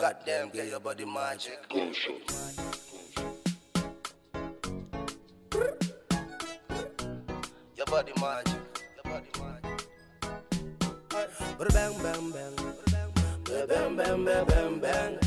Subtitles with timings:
[0.00, 1.58] Goddamn, get your body magic.
[7.76, 8.56] Your body magic.
[8.96, 9.88] Your body magic.
[11.74, 12.56] Bang bang bang.
[13.44, 15.18] Bang bang bang bang bang.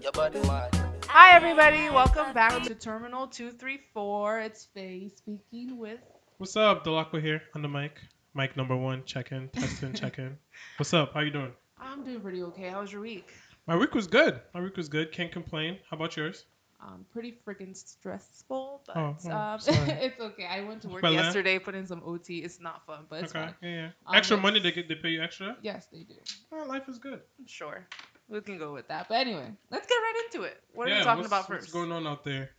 [0.00, 0.80] Your body magic.
[1.08, 1.90] Hi, everybody.
[1.90, 4.40] Welcome back to Terminal 234.
[4.42, 5.98] It's Faye speaking with.
[6.38, 6.84] What's up?
[6.84, 7.98] Delacqua here on the mic.
[8.36, 10.36] Mic number one, check in, test in, check in.
[10.76, 11.14] What's up?
[11.14, 11.52] How you doing?
[11.78, 12.68] I'm doing pretty okay.
[12.68, 13.28] How was your week?
[13.66, 14.40] My week was good.
[14.54, 15.12] My week was good.
[15.12, 15.78] Can't complain.
[15.90, 16.44] How about yours?
[16.80, 20.46] Um, pretty freaking stressful, but Oh, oh, um, it's okay.
[20.46, 22.38] I went to work Well, uh, yesterday, put in some OT.
[22.38, 23.46] It's not fun, but it's okay.
[23.46, 23.54] fine.
[23.62, 23.88] Yeah, yeah.
[24.06, 25.56] Um, extra money they get they pay you extra?
[25.62, 26.14] Yes, they do.
[26.52, 27.20] Oh, life is good.
[27.46, 27.86] Sure.
[28.28, 29.08] We can go with that.
[29.08, 30.60] But anyway, let's get right into it.
[30.74, 31.72] What are yeah, we talking what's, about what's first?
[31.72, 32.50] going on out there?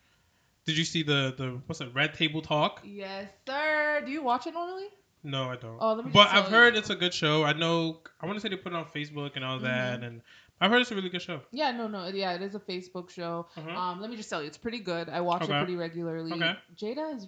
[0.65, 1.93] Did you see the the what's it?
[1.93, 2.81] Red Table Talk?
[2.83, 4.01] Yes, sir.
[4.05, 4.87] Do you watch it normally?
[5.23, 5.77] No, I don't.
[5.79, 6.79] Oh, let me but I've heard you.
[6.79, 7.43] it's a good show.
[7.43, 7.99] I know.
[8.21, 10.21] I want to say they put it on Facebook and all that, and
[10.61, 11.41] I've heard it's a really good show.
[11.51, 12.07] Yeah, no, no.
[12.07, 13.47] Yeah, it is a Facebook show.
[13.57, 13.75] Mhm.
[13.75, 15.09] Um, let me just tell you, it's pretty good.
[15.09, 15.53] I watch Okay.
[15.53, 16.31] it pretty regularly.
[16.33, 16.55] Okay.
[16.77, 17.27] Jada is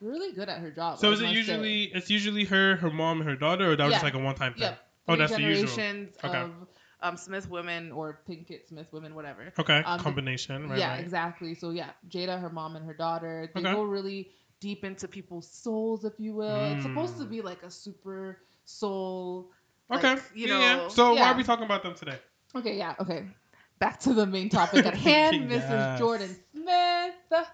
[0.00, 0.98] really good at her job.
[0.98, 1.38] So I is it must say.
[1.38, 4.18] usually it's usually her, her mom, and her daughter, or that was just like a
[4.18, 4.62] one time thing?
[4.62, 4.78] Yep.
[5.08, 5.66] Oh, that's the usual.
[5.74, 6.38] generations Okay.
[6.38, 6.50] of
[7.02, 9.52] um, Smith women or Pinkett Smith women, whatever.
[9.58, 10.68] Okay, Um, combination.
[10.68, 11.00] Right, yeah, right.
[11.00, 11.54] exactly.
[11.56, 13.50] So yeah, Jada, her mom, and her daughter.
[13.54, 13.72] They Okay.
[13.72, 14.30] go really
[14.62, 16.64] deep into people's souls, if you will.
[16.72, 17.30] It's supposed to Mm.
[17.30, 19.50] be like a super soul.
[19.90, 20.22] like, Okay.
[20.34, 20.82] you yeah, know.
[20.84, 20.88] yeah.
[20.88, 22.18] So why are we talking about them today?
[22.56, 23.26] Okay, yeah, okay.
[23.78, 25.98] Back to the main topic at hand, Mrs.
[25.98, 27.46] Jordyn Smith.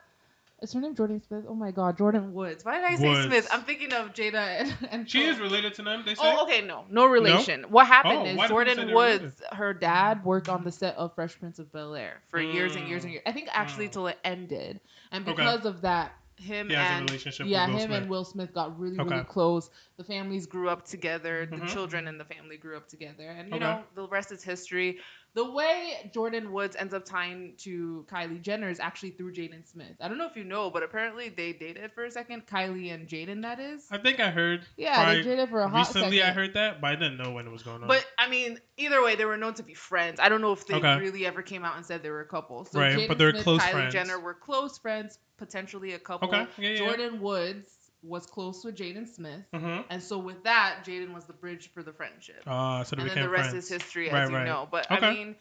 [0.60, 1.44] Is her name Jordyn Smith?
[1.48, 2.64] Oh my God, Jordyn Woods.
[2.64, 3.26] Why did I say Woods.
[3.26, 3.48] Smith?
[3.52, 5.30] I'm thinking of Jada and, and She Phil.
[5.30, 6.02] is related to them.
[6.04, 6.20] They say.
[6.24, 7.64] Oh, okay, no, no relation.
[7.70, 10.72] What happened Oh, is why do people say Jordyn Woods, her dad worked on the
[10.72, 13.14] set of Fresh Prince of Bel Air for years and years and Mm.
[13.14, 13.22] years.
[13.26, 13.92] I think actually Mm.
[13.92, 14.80] till it ended,
[15.12, 15.36] and Okay.
[15.36, 18.02] because of that, him He has a and relationship yeah, with Will him Smith.
[18.02, 19.14] and Will Smith got really Okay.
[19.14, 19.70] really close.
[19.96, 21.46] The families grew up together.
[21.46, 21.72] The Mhm.
[21.72, 23.60] children and the family grew up together, and you Okay.
[23.60, 24.98] know the rest is history.
[25.34, 29.94] The way Jordyn Woods ends up tying to Kylie Jenner is actually through Jaden Smith.
[30.00, 32.46] I don't know if you know, but apparently they dated for a second.
[32.46, 33.86] Kylie and Jaden, that is.
[33.90, 34.62] I think I heard.
[34.76, 37.46] Yeah, they dated for a hot Recently, I heard that, but I didn't know when
[37.46, 37.88] it was going on.
[37.88, 40.18] But I mean, either way, they were known to be friends.
[40.20, 40.98] I don't know if they Okay.
[40.98, 42.64] really ever came out and said they were a couple.
[42.64, 43.92] So Right, Jaden but they're Smith, close Kylie friends.
[43.92, 46.28] Jenner were close friends, potentially a couple.
[46.28, 46.80] Okay, yeah, yeah.
[46.80, 49.82] Jordyn Woods was close with Jaden Smith, mm-hmm.
[49.90, 52.42] and so with that, Jaden was the bridge for the friendship.
[52.46, 53.64] Ah, so and then the rest friends.
[53.64, 54.46] is history, as Right, you right.
[54.46, 54.68] know.
[54.70, 55.06] But Okay.
[55.06, 55.36] I mean.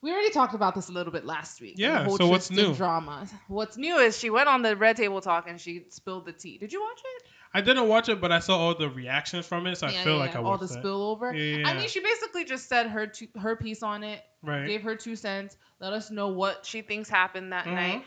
[0.00, 1.74] We already talked about this a little bit last week.
[1.74, 2.72] the Yeah, whole so what's new?
[2.72, 3.26] Drama.
[3.48, 6.56] What's new is she went on the Red Table Talk and she spilled the tea.
[6.56, 7.22] Did you watch it?
[7.52, 10.12] I didn't watch it, but I saw all the reactions from it, so I feel
[10.12, 10.70] yeah, like yeah, I all the it.
[10.84, 11.34] spillover.
[11.36, 14.68] Yeah, yeah, I mean, she basically just said her two, her piece on it, right.
[14.68, 17.74] gave her two cents, let us know what she thinks happened that Mhm.
[17.74, 18.04] night.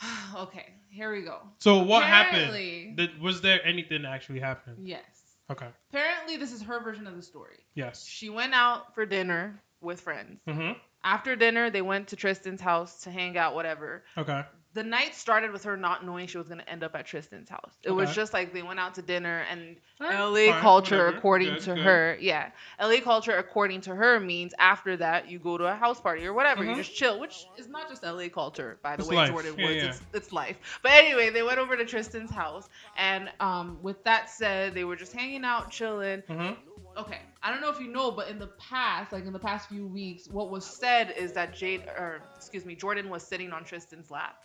[0.36, 1.38] okay, here we go.
[1.58, 2.96] So what Apparently- happened?
[2.96, 4.76] Did, was there anything that actually happened?
[4.86, 5.02] Yes.
[5.50, 5.66] Okay.
[5.90, 7.58] Apparently, this is her version of the story.
[7.74, 8.06] Yes.
[8.06, 10.40] She went out for dinner with friends.
[10.46, 10.72] Mm-hmm.
[11.04, 14.04] After dinner, they went to Tristan's house to hang out, whatever.
[14.16, 14.42] Okay.
[14.74, 17.50] The night started with her not knowing she was going to end up at Tristan's
[17.50, 17.72] house.
[17.82, 21.16] It was just like they went out to dinner and LA fine, culture, whatever.
[21.18, 21.84] according Good, to good.
[21.84, 22.50] her, yeah.
[22.80, 26.32] LA culture, according to her, means after that you go to a house party or
[26.32, 26.64] whatever.
[26.64, 26.76] You Mhm.
[26.76, 29.30] just chill, which is not just LA culture, by the It's way, life.
[29.32, 29.76] Jordyn Yeah, Woods.
[29.82, 29.88] yeah.
[29.90, 30.80] It's, it's life.
[30.82, 34.96] But anyway, they went over to Tristan's house, and um, with that said, they were
[34.96, 36.22] just hanging out, chilling.
[36.22, 36.54] Mm-hmm.
[36.98, 39.68] Okay, I don't know if you know, but in the past, like in the past
[39.68, 43.64] few weeks, what was said is that Jade, or excuse me, Jordyn was sitting on
[43.64, 44.42] Tristan's lap.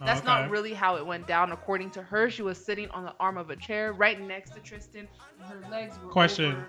[0.00, 1.52] Oh, That's not really how it went down.
[1.52, 4.60] According to her, she was sitting on the arm of a chair right next to
[4.60, 5.08] Tristan,
[5.40, 6.52] and her legs were Question.
[6.52, 6.66] over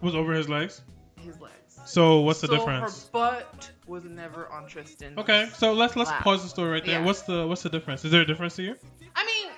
[0.00, 0.80] Was over his legs.
[1.20, 1.52] his legs.
[1.84, 3.04] So what's the so difference?
[3.04, 5.18] her butt was never on Tristan.
[5.18, 6.22] Okay, so let's let's Lap.
[6.22, 7.00] pause the story right there.
[7.00, 7.04] Yeah.
[7.04, 8.04] What's the what's the difference?
[8.04, 8.76] Is there a difference to you?
[9.14, 9.52] I mean,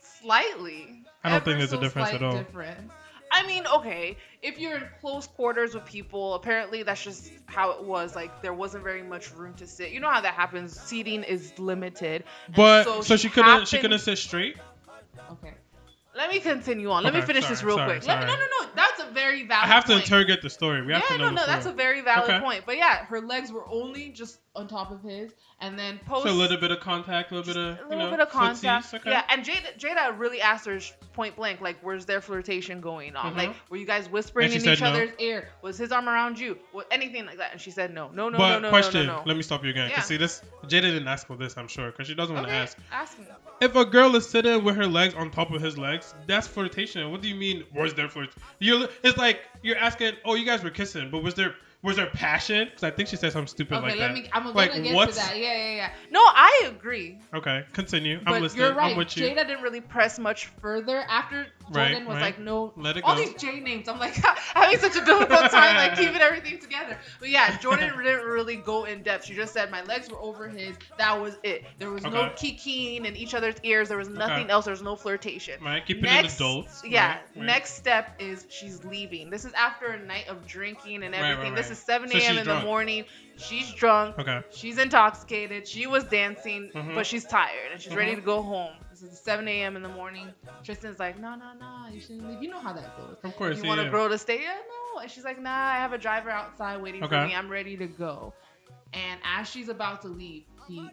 [0.00, 1.04] slightly.
[1.22, 2.32] I don't think there's a difference at all.
[2.38, 2.90] difference.
[3.32, 7.84] I mean, okay, if you're in close quarters with people, apparently that's just how it
[7.84, 8.14] was.
[8.16, 9.90] Like there wasn't very much room to sit.
[9.92, 10.78] You know how that happens.
[10.78, 12.24] Seating is limited.
[12.46, 14.56] And But so, so she she couldn't she couldn't sit straight.
[15.32, 15.54] Okay.
[16.16, 17.04] Let me continue on.
[17.04, 18.08] Let me Okay, finish this real sorry, quick.
[18.08, 18.66] Let me, no, no, no.
[18.74, 19.64] That's a very valid.
[19.64, 20.04] I have to point.
[20.04, 20.82] interrogate the story.
[20.84, 21.54] We have yeah, to know no, no, story.
[21.54, 22.40] that's a very valid Okay.
[22.40, 22.62] point.
[22.66, 26.32] But yeah, her legs were only just on top of his, and then post So
[26.32, 28.92] a little bit of contact, a little bit of a little know, bit of contact.
[28.92, 29.10] okay.
[29.10, 30.80] Yeah, and Jada, Jada really asked her
[31.12, 33.34] point blank, like, "Where's their flirtation going on?
[33.34, 33.36] Mhm.
[33.36, 34.88] Like, were you guys whispering in each no.
[34.88, 35.48] other's ear?
[35.62, 36.58] Was his arm around you?
[36.72, 39.12] What anything like that?" And she said, "No, no, no, but no, no, question, no,
[39.12, 39.88] no, no." let me stop you again.
[39.88, 39.96] Yeah.
[39.96, 42.52] Cause see this, Jada didn't ask for this, I'm sure, cause she doesn't want to
[42.52, 42.76] okay, ask.
[42.90, 43.26] ask me.
[43.60, 47.12] If a girl is sitting with her legs on top of his legs, that's flirtation.
[47.12, 47.64] What do you mean?
[47.72, 48.30] Was there flirt?
[48.58, 50.14] You, it's like you're asking.
[50.24, 52.66] Oh, you guys were kissing, but was there was there passion?
[52.66, 54.14] Because I think she said something stupid Okay, like let that.
[54.14, 54.28] me.
[54.32, 55.38] I'm gonna like get what's to that.
[55.38, 55.92] Yeah, yeah, yeah.
[56.10, 57.18] No, I agree.
[57.32, 57.64] okay?
[57.72, 58.20] Continue.
[58.24, 58.66] But I'm listening.
[58.66, 58.92] you're right.
[58.92, 59.26] I'm with you.
[59.26, 62.22] Jada didn't really press much further after Right, Jordyn was right.
[62.22, 63.24] like, no, Let it go." all go.
[63.24, 63.88] these J names.
[63.88, 64.14] I'm like
[64.54, 66.98] having such a difficult time like keeping everything together.
[67.20, 69.24] But yeah, Jordyn didn't really go in depth.
[69.26, 70.76] She just said my legs were over his.
[70.98, 71.64] That was it.
[71.78, 72.52] There was no Okay.
[72.54, 73.88] kikiing in each other's ears.
[73.88, 74.64] There was nothing else.
[74.64, 75.62] There was no flirtation.
[75.64, 76.66] Right, keep it Next, an adult.
[76.84, 77.06] yeah.
[77.08, 77.44] right, right.
[77.46, 79.30] Next step is she's leaving.
[79.30, 81.54] This is after a night of drinking and Right, right, everything.
[81.54, 81.78] This right.
[81.78, 82.20] is 7 a.m.
[82.20, 83.04] she's in the morning.
[83.36, 84.18] She's drunk.
[84.18, 84.42] Okay.
[84.50, 85.66] She's intoxicated.
[85.66, 86.94] She was dancing, Mhm.
[86.94, 88.16] but she's tired and she's ready Mhm.
[88.16, 88.74] to go home.
[88.90, 89.76] This is 7 a.m.
[89.76, 90.34] in the morning.
[90.62, 92.42] Tristan's like, no, no, no, you shouldn't leave.
[92.42, 93.16] You know how that goes.
[93.24, 93.56] Of course.
[93.58, 93.90] You yeah, want a yeah.
[93.90, 94.42] girl to stay?
[94.42, 94.54] Yeah,
[94.94, 95.00] no.
[95.00, 97.34] And she's like, nah, I have a driver outside waiting for me.
[97.34, 98.34] I'm ready to go.
[98.92, 100.90] And as she's about to leave, he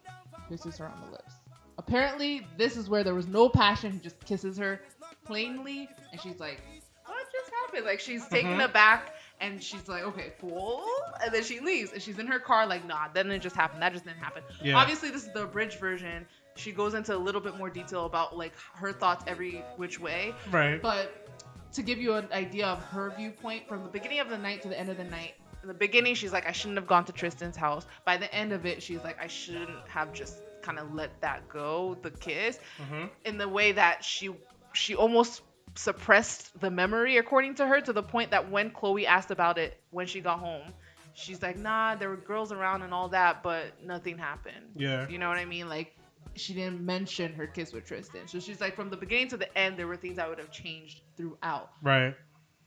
[0.49, 1.33] kisses her on the lips.
[1.77, 3.91] Apparently, this is where there was no passion.
[3.91, 4.81] He just kisses her
[5.25, 6.61] plainly, and she's like,
[7.05, 7.85] what just happened?
[7.85, 8.65] Like, she's taken Mhm.
[8.65, 10.83] aback, and she's like, okay, cool.
[11.23, 13.79] And then she leaves, and she's in her car, like, nah, that didn't just happen.
[13.79, 14.43] That just didn't happen.
[14.63, 14.77] Yeah.
[14.77, 16.25] Obviously, this is the abridged version.
[16.55, 20.33] She goes into a little bit more detail about, like, her thoughts every which way.
[20.51, 20.81] Right.
[20.81, 21.27] But
[21.73, 24.69] to give you an idea of her viewpoint from the beginning of the night to
[24.69, 27.11] the end of the night, in the beginning she's like, I shouldn't have gone to
[27.11, 27.85] Tristan's house.
[28.05, 31.47] By the end of it, she's like, I shouldn't have just kind of let that
[31.49, 34.29] go, the kiss, hmm in the way that she
[34.73, 35.41] she almost
[35.77, 39.79] suppressed the memory, according to her, to the point that when Khloe asked about it
[39.91, 40.73] when she got home,
[41.13, 44.71] she's like, Nah, there were girls around and all that, but nothing happened.
[44.75, 45.07] Yeah.
[45.07, 45.69] You know what I mean?
[45.69, 45.95] Like
[46.35, 48.27] she didn't mention her kiss with Tristan.
[48.27, 50.51] So she's like from the beginning to the end there were things that would have
[50.51, 51.71] changed throughout.
[51.81, 52.15] Right.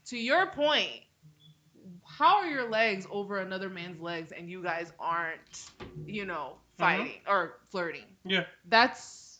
[0.07, 1.01] To your point,
[2.05, 5.69] how are your legs over another man's legs and you guys aren't,
[6.05, 6.83] you know, mm-hmm.
[6.83, 8.05] fighting or flirting?
[8.25, 8.45] Yeah.
[8.67, 9.39] That's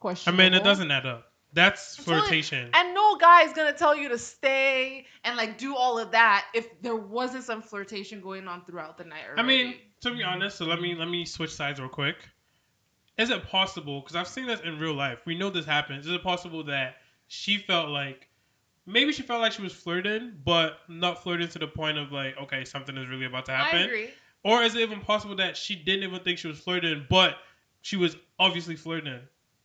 [0.00, 0.34] question.
[0.34, 1.31] I mean, it doesn't add up.
[1.52, 2.70] That's I'm you- flirtation.
[2.74, 6.46] And no guy is gonna tell you to stay and like do all of that
[6.54, 9.24] if there wasn't some flirtation going on throughout the night.
[9.36, 12.16] I mean, to be honest, so let me let me switch sides real quick.
[13.18, 14.00] Is it possible?
[14.00, 15.18] Because I've seen this in real life.
[15.26, 16.06] We know this happens.
[16.06, 16.96] Is it possible that
[17.28, 18.28] she felt like
[18.86, 22.36] maybe she felt like she was flirting, but not flirting to the point of like,
[22.38, 23.82] okay, something is really about to I happen?
[23.82, 24.10] agree.
[24.44, 27.36] Or is it even possible that she didn't even think she was flirting, but
[27.82, 29.20] she was obviously flirting,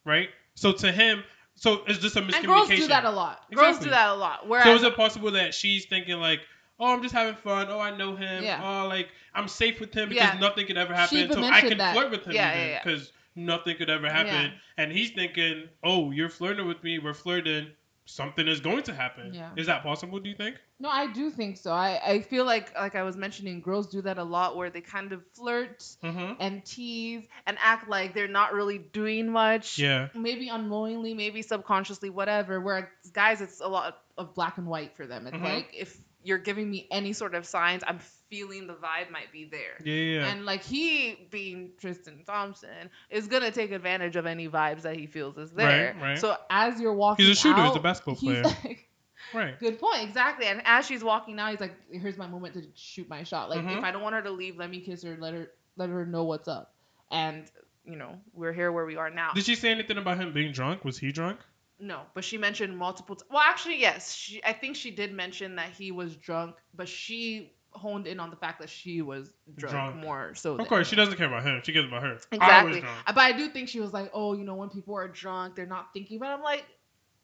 [0.06, 0.30] right?
[0.56, 1.24] So to him,
[1.58, 2.36] so it's just a miscommunication.
[2.38, 3.42] And girls do that a lot.
[3.54, 3.86] Girls Exactly.
[3.88, 4.48] do that a lot.
[4.48, 6.40] Whereas So is it possible that she's thinking like,
[6.80, 7.68] oh, I'm just having fun.
[7.70, 8.44] Oh, I know him.
[8.44, 8.62] Yeah.
[8.64, 10.40] Oh, like I'm safe with him because Yeah.
[10.40, 11.34] nothing could ever She happen.
[11.34, 11.94] So I can that.
[11.94, 12.84] flirt with him Yeah, even yeah, yeah.
[12.84, 14.34] because nothing could ever happen.
[14.52, 14.52] Yeah.
[14.78, 17.00] And he's thinking, oh, you're flirting with me.
[17.00, 17.72] We're flirting.
[18.10, 19.34] Something is going to happen.
[19.34, 19.50] Yeah.
[19.58, 20.18] Is that possible?
[20.20, 20.56] Do you think?
[20.80, 21.72] No, I do think so.
[21.74, 24.80] I, I feel like like I was mentioning, girls do that a lot where they
[24.82, 26.34] kind of flirt Mm-hmm.
[26.40, 29.78] and tease and act like they're not really doing much.
[29.78, 30.08] Yeah.
[30.16, 32.62] Maybe unknowingly, maybe subconsciously, whatever.
[32.62, 35.28] Where guys, it's a lot of black and white for them.
[35.28, 35.44] It's Mhm.
[35.44, 39.46] like if you're giving me any sort of signs, I'm feeling the vibe might be
[39.46, 39.78] there.
[39.84, 40.20] Yeah.
[40.20, 40.28] Yeah.
[40.28, 45.08] And like he being Tristan Thompson is gonna take advantage of any vibes that he
[45.08, 45.94] feels is there.
[46.00, 46.18] Right, right.
[46.18, 47.62] So as you're walking, He's a shooter.
[47.62, 48.44] He's out, a basketball he's player.
[48.44, 48.90] like,
[49.34, 49.60] right.
[49.60, 50.48] Good point, exactly.
[50.48, 53.50] And as she's walking out, he's like, "Here's my moment to shoot my shot.
[53.50, 53.78] Like, Mhm.
[53.78, 55.16] if I don't want her to leave, let me kiss her.
[55.20, 56.74] Let her let her know what's up."
[57.10, 57.50] And
[57.86, 59.32] you know, we're here where we are now.
[59.34, 60.84] Did she say anything about him being drunk?
[60.84, 61.40] Was he drunk?
[61.80, 63.16] No, but she mentioned multiple.
[63.16, 64.14] T- well, actually, yes.
[64.14, 68.30] She, I think she did mention that he was drunk, but she honed in on
[68.32, 69.96] the fact that she was drunk, Drunk.
[69.96, 70.56] more so.
[70.56, 71.62] Of course, she doesn't care about him.
[71.64, 72.10] She cares about her.
[72.10, 72.80] I was Exactly.
[72.82, 72.98] drunk.
[73.06, 75.56] Uh, but I do think she was like, "Oh, you know, when people are drunk,
[75.56, 76.66] they're not thinking." But I'm like,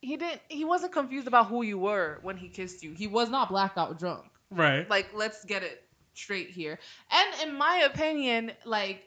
[0.02, 0.42] he didn't.
[0.50, 2.94] He wasn't confused about who you were when he kissed you.
[2.94, 4.26] He was not blackout drunk.
[4.52, 4.88] Right.
[4.90, 5.82] Like, let's get it
[6.14, 6.80] straight here.
[7.12, 9.04] And in my opinion, like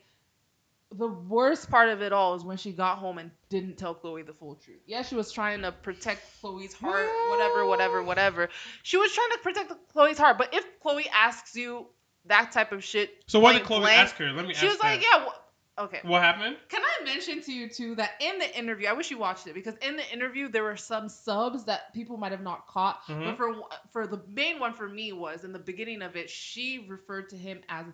[0.93, 4.25] the worst part of it all is when she got home and didn't tell Khloe
[4.25, 4.81] the full truth.
[4.87, 8.49] Yeah, she was trying to protect Khloe's heart, whatever, whatever, whatever.
[8.83, 10.39] She was trying to protect Khloe's heart.
[10.39, 11.87] But if Khloe asks you
[12.27, 14.27] that type of shit, So why did Khloe blank, ask her?
[14.33, 14.69] Let me ask you.
[14.69, 16.01] She was like, yeah, wh- okay.
[16.03, 16.57] What happened?
[16.69, 19.55] Can I mention to you too that in the interview, I wish you watched it
[19.55, 23.05] because in the interview there were some subs that people might have not caught.
[23.09, 23.25] Mhm.
[23.25, 23.55] But for
[23.93, 27.37] for the main one for me was in the beginning of it, she referred to
[27.37, 27.87] him as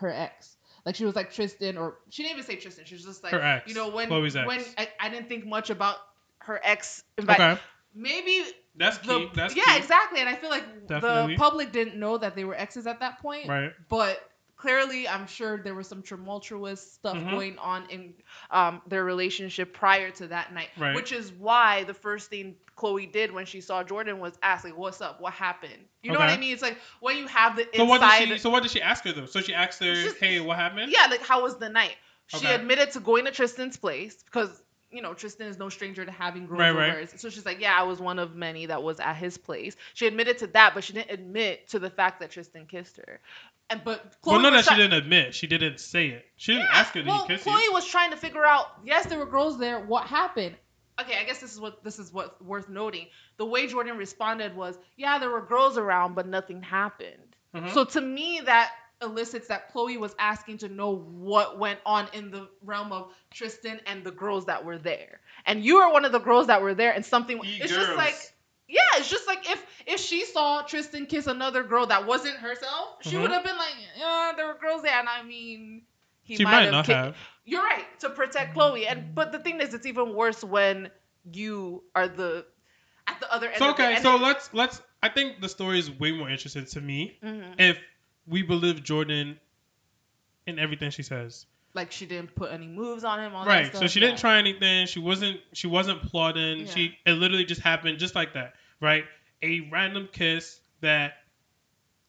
[0.00, 0.56] her ex.
[0.86, 2.84] Like she was like Tristan, or she didn't even say Tristan.
[2.86, 3.68] She was just like Her ex.
[3.68, 4.46] you know when Khloe's ex.
[4.46, 5.96] when I, I didn't think much about
[6.40, 7.02] her ex.
[7.16, 7.60] But Okay.
[7.94, 8.42] maybe
[8.76, 9.30] That's the key.
[9.34, 9.76] That's yeah key.
[9.78, 11.34] exactly, and I feel like Definitely.
[11.34, 13.72] the public didn't know that they were exes at that point Right.
[13.88, 14.18] but
[14.58, 17.30] clearly i'm sure there was some tumultuous stuff Mhm.
[17.30, 18.12] going on in
[18.50, 20.94] um, their relationship prior to that night Right.
[20.94, 24.76] which is why the first thing khloe did when she saw jordyn was ask like
[24.76, 27.66] what's up what happened you know what i mean it's like when you have the
[27.74, 28.38] So what inside did she?
[28.38, 29.26] So what did she ask her though?
[29.26, 31.96] So she asked her, just- "Hey, what happened?" yeah like how was the night
[32.26, 32.54] she Okay.
[32.54, 36.46] admitted to going to tristan's place because you know tristan is no stranger to having
[36.46, 37.20] girls Right, right.
[37.20, 40.06] so she's like yeah i was one of many that was at his place she
[40.06, 43.20] admitted to that but she didn't admit to the fact that tristan kissed her
[43.70, 45.34] and but Khloe Well, no, that she didn't admit.
[45.34, 46.24] She didn't say it.
[46.36, 48.42] She didn't Yeah, ask her, "Did well, he kiss Khloe you?" was trying to figure
[48.42, 48.66] out.
[48.82, 49.78] Yes, there were girls there.
[49.78, 50.56] What happened?
[50.98, 53.08] okay, I guess this is what this is what worth noting.
[53.36, 57.74] The way Jordyn responded was, "Yeah, there were girls around, but nothing happened." Mhm.
[57.74, 62.30] So to me, that elicits that Khloe was asking to know what went on in
[62.30, 65.20] the realm of Tristan and the girls that were there.
[65.46, 67.40] And you are one of the girls that were there, and something.
[67.42, 68.16] E it's just like.
[68.68, 72.96] Yeah, it's just like if if she saw Tristan kiss another girl that wasn't herself,
[73.02, 73.22] she Mhm.
[73.22, 75.82] would have been like, "Yeah, there were girls there," and I mean,
[76.22, 77.16] he she might, might have not have.
[77.44, 80.90] you're right to protect Khloe, and but the thing is, it's even worse when
[81.32, 82.46] you are the
[83.06, 83.64] at the other end.
[83.64, 84.80] So okay, so let's let's.
[85.02, 87.58] I think the story is way more interesting to me Mhm.
[87.58, 87.78] if
[88.28, 89.36] we believe Jordyn
[90.46, 91.46] in everything she says.
[91.74, 93.34] like she didn't put any moves on him.
[93.34, 93.76] All that Right.
[93.76, 94.86] So she didn't try anything.
[94.86, 95.40] She wasn't.
[95.52, 96.60] She wasn't plotting.
[96.60, 96.66] Yeah.
[96.74, 96.98] She.
[97.06, 98.54] It literally just happened, just like that.
[98.80, 99.04] Right.
[99.42, 101.12] A random kiss that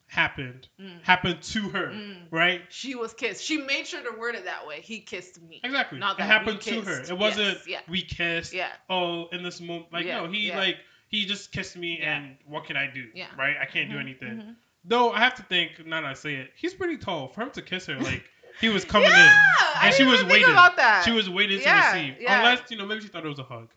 [0.08, 1.04] happened Mm.
[1.04, 1.88] happened to her.
[1.88, 2.16] Mm.
[2.32, 2.62] Right.
[2.70, 3.44] She was kissed.
[3.44, 4.82] She made sure to word it that way.
[4.82, 5.62] He kissed me.
[5.64, 6.00] Exactly.
[6.00, 7.02] Not it happened to her.
[7.02, 7.80] It wasn't Yes, yeah.
[7.88, 8.54] we kissed.
[8.54, 8.70] Yeah.
[8.90, 10.58] Oh, in this moment, like Yeah, no, he yeah.
[10.58, 10.78] like
[11.10, 13.06] he just kissed me, and what can I do?
[13.14, 13.28] Yeah.
[13.38, 13.56] Right.
[13.62, 14.30] I can't do Mhm, anything.
[14.38, 14.56] mhm.
[14.86, 17.28] Though I have to think, now that I say it, he's pretty tall.
[17.28, 18.24] For him to kiss her, like
[18.62, 19.30] he was coming yeah, in,
[19.76, 20.50] I and she didn't was waiting.
[20.52, 21.04] about that.
[21.06, 22.40] She was waiting Yeah, to receive, yeah.
[22.40, 23.70] unless you know maybe she thought it was a hug.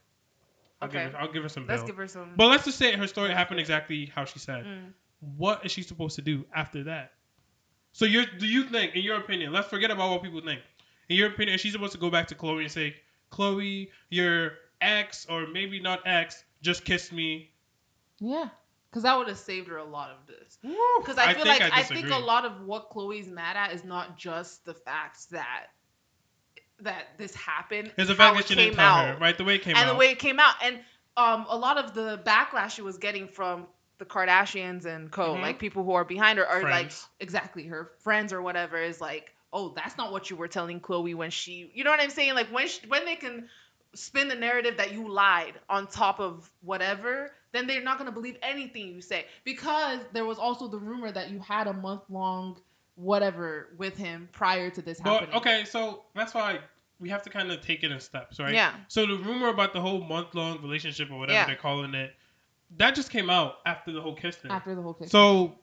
[0.80, 1.04] I'll Okay.
[1.04, 1.86] give her, I'll give her some Let's bail.
[1.88, 2.30] give her some.
[2.36, 4.64] But let's just say her story happened exactly how she said.
[4.64, 4.92] Mm.
[5.36, 7.12] What is she supposed to do after that?
[7.92, 10.60] So you do you think, in your opinion, let's forget about what people think.
[11.08, 12.96] In your opinion, is she supposed to go back to Khloe and say,
[13.30, 17.50] Khloe, your ex or maybe not ex just kissed me?
[18.18, 18.48] Yeah,
[18.92, 20.58] because that would have saved her a lot of this.
[21.00, 23.72] Because I feel think like I I, think a lot of what Khloe's mad at
[23.72, 25.68] is not just the fact that
[26.80, 27.90] that this happened.
[27.96, 29.38] It's the fact that she didn't tell out, her, right?
[29.38, 29.88] The way it came and out.
[29.88, 30.78] And the way it came out, and
[31.16, 35.40] um, a lot of the backlash she was getting from the Kardashians and co, Mhm.
[35.40, 39.34] like people who are behind her, are like exactly her friends or whatever is like,
[39.54, 42.34] oh, that's not what you were telling Khloe when she, you know what I'm saying?
[42.34, 43.48] Like when she, when they can
[43.94, 48.36] spin the narrative that you lied on top of whatever, then they're not gonna believe
[48.42, 52.58] anything you say because there was also the rumor that you had a month long
[52.96, 55.36] whatever with him prior to this But happening.
[55.36, 56.58] okay, so that's why
[57.00, 58.54] we have to kind of take it in steps, right?
[58.54, 58.74] Yeah.
[58.88, 61.46] So the rumor about the whole month long relationship or whatever Yeah.
[61.46, 62.14] they're calling it,
[62.76, 64.50] that just came out after the whole kiss thing.
[64.50, 65.10] After the whole case.
[65.10, 65.58] So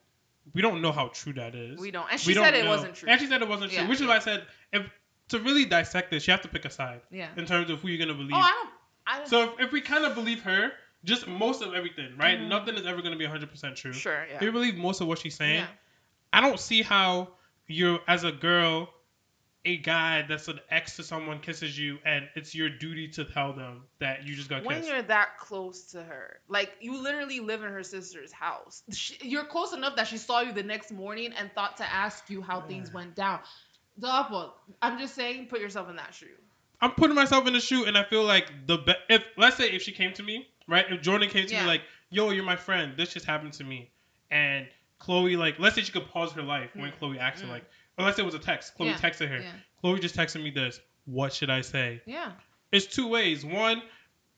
[0.53, 1.79] we don't know how true that is.
[1.79, 2.03] we don't.
[2.11, 2.69] And We she said don't it know.
[2.71, 3.09] wasn't true.
[3.09, 4.85] And she said it wasn't true, Yeah, which is why I said if
[5.29, 7.29] to really dissect this, you have to pick a side yeah.
[7.37, 8.31] in terms of who you're gonna believe.
[8.33, 8.69] Oh, I don't.
[9.07, 9.27] I don't.
[9.29, 10.71] so if, if we kind of believe her,
[11.03, 12.39] just most of everything, right?
[12.39, 12.47] Mhm.
[12.49, 13.93] Nothing is ever gonna be 100% true.
[13.93, 14.25] sure.
[14.29, 14.35] Yeah.
[14.35, 15.67] If we believe most of what she's saying, yeah.
[16.33, 17.29] I don't see how
[17.67, 18.93] you're as a girl,
[19.65, 23.53] a guy that's an ex to someone kisses you, and it's your duty to tell
[23.53, 24.89] them that you just got when kissed.
[24.89, 28.83] you're that close to her, like you literally live in her sister's house.
[28.91, 32.29] She, you're close enough that she saw you the next morning and thought to ask
[32.29, 33.39] you how things went down.
[33.99, 34.53] Double.
[34.81, 36.27] I'm just saying, put yourself in that shoe.
[36.81, 39.69] I'm putting myself in the shoe, and I feel like the be- if let's say
[39.69, 40.85] if she came to me, right?
[40.89, 41.61] If Jordyn came to Yeah.
[41.63, 42.95] me like, "Yo, you're my friend.
[42.95, 43.89] This just happened to me,"
[44.31, 44.67] and
[45.01, 46.99] Khloe like, let's say she could pause her life when Mm.
[46.99, 47.51] Khloe asked her Mm.
[47.51, 47.65] like,
[47.97, 48.77] or let's say it was a text.
[48.77, 48.97] Khloe Yeah.
[48.97, 49.39] texted her.
[49.39, 49.51] Yeah.
[49.83, 50.79] Khloe just texted me this.
[51.05, 52.01] What should I say?
[52.05, 52.33] Yeah.
[52.71, 53.43] It's two ways.
[53.45, 53.81] One,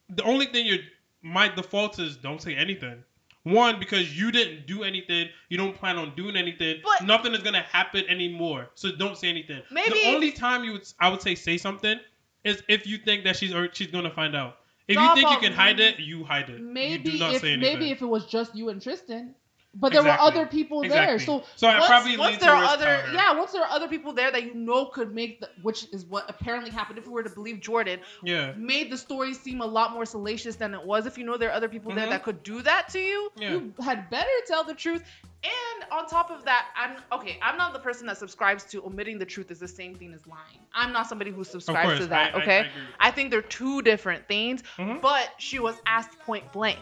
[0.09, 0.79] the only thing you're
[1.23, 3.03] my default is don't say anything.
[3.43, 6.81] One, because you didn't do anything, you don't plan on doing anything.
[6.83, 8.69] But- nothing is gonna happen anymore.
[8.75, 9.63] So don't say anything.
[9.71, 11.99] Maybe- the only time you would I would say say something
[12.43, 14.59] is if you think that she's or she's gonna find out.
[14.91, 16.61] If you think you can hide it, you hide it.
[16.61, 19.35] Maybe you do not if maybe if it was just you and Tristan,
[19.73, 20.25] but there Exactly.
[20.25, 21.13] were other people there.
[21.15, 21.25] Exactly.
[21.25, 24.11] So so I once, probably once there are other, yeah, once there are other people
[24.11, 26.99] there that you know could make, the, which is what apparently happened.
[26.99, 28.51] If we were to believe Jordyn, yeah.
[28.57, 31.05] made the story seem a lot more salacious than it was.
[31.05, 32.09] If you know there are other people there Mhm.
[32.11, 33.51] that could do that to you, Yeah.
[33.51, 35.03] you had better tell the truth.
[35.43, 37.39] And on top of that, I'm okay.
[37.41, 40.27] I'm not the person that subscribes to omitting the truth is the same thing as
[40.27, 40.59] lying.
[40.75, 42.35] I'm not somebody who subscribes course, to that.
[42.35, 42.71] I- I- okay, I agree.
[42.99, 44.61] I think they're two different things.
[44.77, 45.01] Mhm.
[45.01, 46.77] But she was asked point blank.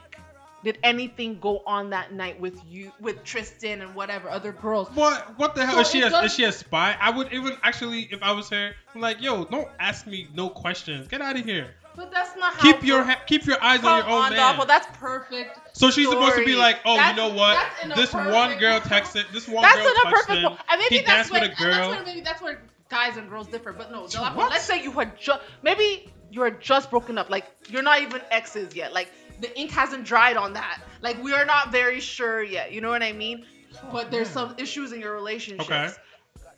[0.64, 4.90] Did anything go on that night with you, with Tristan and whatever other girls?
[4.94, 6.02] What what the hell So is she?
[6.02, 6.98] A, does- is she a spy?
[7.00, 10.50] I would even actually, if I was her, I'm like, yo, don't ask me no
[10.50, 11.08] questions.
[11.08, 11.74] Get out of here.
[11.96, 12.62] But that's not how.
[12.62, 14.56] Keep your ha- keep your eyes on your own on, man.
[14.58, 15.78] Doppel, that's perfect.
[15.78, 17.58] So she's supposed to be like, oh, That's- you know what?
[17.88, 19.32] that's This one girl texted.
[19.32, 20.62] This one That's girl in a touched perfect.
[20.70, 23.18] And maybe He that's danced with where, a and that's where maybe that's where guys
[23.18, 23.74] and girls differ.
[23.74, 24.50] But no, What?
[24.52, 27.30] let's say you had just maybe you're just broken up.
[27.30, 28.94] Like you're not even exes yet.
[28.94, 30.82] Like the ink hasn't dried on that.
[31.02, 32.72] Like we are not very sure yet.
[32.72, 33.46] You know what I mean?
[33.92, 35.70] But there's some issues in your relationships.
[35.70, 35.94] Okay.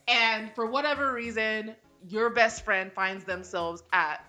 [0.07, 1.75] And for whatever reason,
[2.09, 4.25] your best friend finds themselves at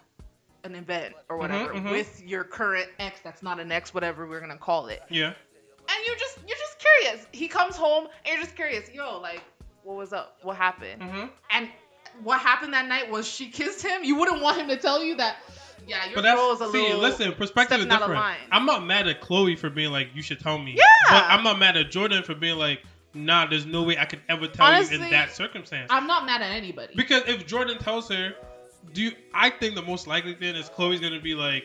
[0.64, 1.90] an event or whatever mhm.
[1.90, 5.02] with your current ex that's not an ex, whatever we're gonna call it.
[5.08, 5.32] Yeah.
[5.88, 7.26] And you're just you're just curious.
[7.32, 9.42] He comes home and you're just curious, yo, like,
[9.82, 10.38] what was up?
[10.42, 11.02] What happened?
[11.02, 11.68] hmm And
[12.22, 15.16] what happened that night was she kissed him, you wouldn't want him to tell you
[15.16, 15.36] that.
[15.86, 16.72] Yeah, your But that's girl is a lot.
[16.72, 17.00] see, little.
[17.00, 18.38] listen, perspective is stepping out of different.
[18.52, 20.72] I'm not mad at Khloe for being like, you should tell me.
[20.76, 20.82] Yeah.
[21.10, 22.82] But I'm not mad at Jordyn for being like,
[23.14, 25.88] nah, there's no way I could ever tell you in that circumstance.
[25.90, 26.94] I'm not mad at anybody.
[26.96, 28.34] Because if Jordyn tells her,
[28.92, 31.64] do you, I think the most likely thing is Khloe's gonna be like,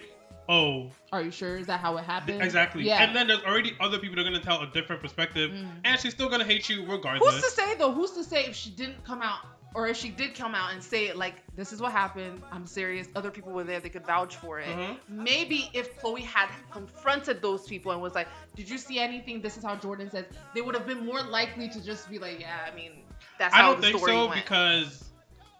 [0.50, 1.58] oh, Are you sure?
[1.58, 2.42] Is that how it happened?
[2.42, 2.84] exactly.
[2.84, 3.04] Yeah.
[3.04, 5.68] And then there's already other people that are gonna tell a different perspective, Mm.
[5.86, 7.34] and she's still gonna hate you regardless.
[7.34, 7.92] Who's to say though?
[7.92, 9.40] Who's to say if she didn't come out,
[9.78, 12.42] or if she did come out and say it like, "This is what happened.
[12.52, 14.68] I'm serious." Other people were there; they could vouch for it.
[14.76, 14.98] Mhm.
[15.08, 19.56] Maybe if Khloe had confronted those people and was like, "Did you see anything?" This
[19.56, 20.26] is how Jordyn says.
[20.56, 22.92] They would have been more likely to just be like, "Yeah, I mean,
[23.38, 25.12] that's I how don't the think so went." because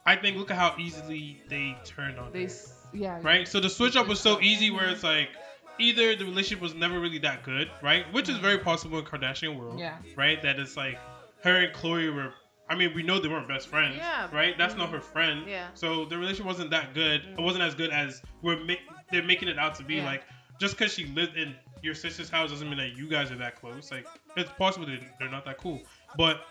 [0.08, 2.50] I think look at how easily they turned on they, her.
[2.94, 3.48] yeah, right?
[3.48, 5.30] So the switch up was so easy where it's like
[5.78, 8.12] either the relationship was never really that good, right?
[8.14, 9.96] Which is very possible in Kardashian world, Yeah.
[10.16, 10.42] right?
[10.42, 10.98] That it's like
[11.44, 12.34] her and Khloe were.
[12.70, 14.28] I mean, we know they weren't best friends, Yeah.
[14.34, 14.58] right?
[14.58, 14.80] That's Mhm.
[14.80, 15.46] not her friend.
[15.48, 15.68] Yeah.
[15.74, 17.24] So the relationship wasn't that good.
[17.24, 17.40] Mhm.
[17.40, 18.74] It wasn't as good as we're ma-
[19.12, 19.96] they're making it out to be.
[19.96, 20.06] Yeah.
[20.06, 20.24] Like
[20.60, 23.56] just because she lived in your sister's house doesn't mean that you guys are that
[23.56, 23.90] close.
[23.92, 24.06] Like
[24.36, 24.86] it's possible
[25.20, 25.82] they're not that cool,
[26.18, 26.42] but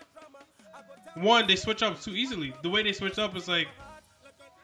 [1.15, 2.53] one they switch up too easily.
[2.63, 3.67] The way they switched up was like.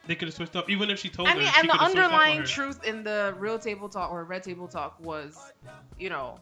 [0.06, 1.40] They could have switched up, even if she told I her.
[1.40, 4.12] mean, she and the coulda switched up on underlying truth in the real table talk
[4.12, 5.54] or red table talk was,
[5.98, 6.42] you know,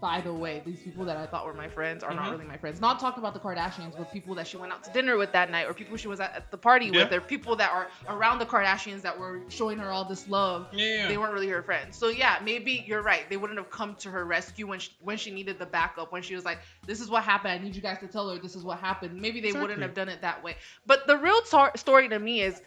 [0.00, 2.16] by the way, these people that I thought were my friends are Mhm.
[2.16, 2.80] not really my friends.
[2.80, 5.50] Not talking about the Kardashians, but people that she went out to dinner with that
[5.50, 7.18] night, or people she was at, the party with, Yeah.
[7.18, 10.68] or people that are around the Kardashians that were showing her all this love.
[10.72, 11.08] Yeah, yeah.
[11.08, 11.96] They weren't really her friends.
[11.96, 13.28] So yeah, maybe you're right.
[13.28, 16.12] They wouldn't have come to her rescue when she, when she needed the backup.
[16.12, 17.52] When she was like, "This is what happened.
[17.52, 19.94] I need you guys to tell her this is what happened." Maybe they wouldn't have
[19.94, 20.56] done it that way.
[20.86, 22.62] But the real tar- story to me is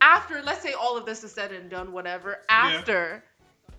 [0.00, 3.24] after let's say all of this is said and done whatever after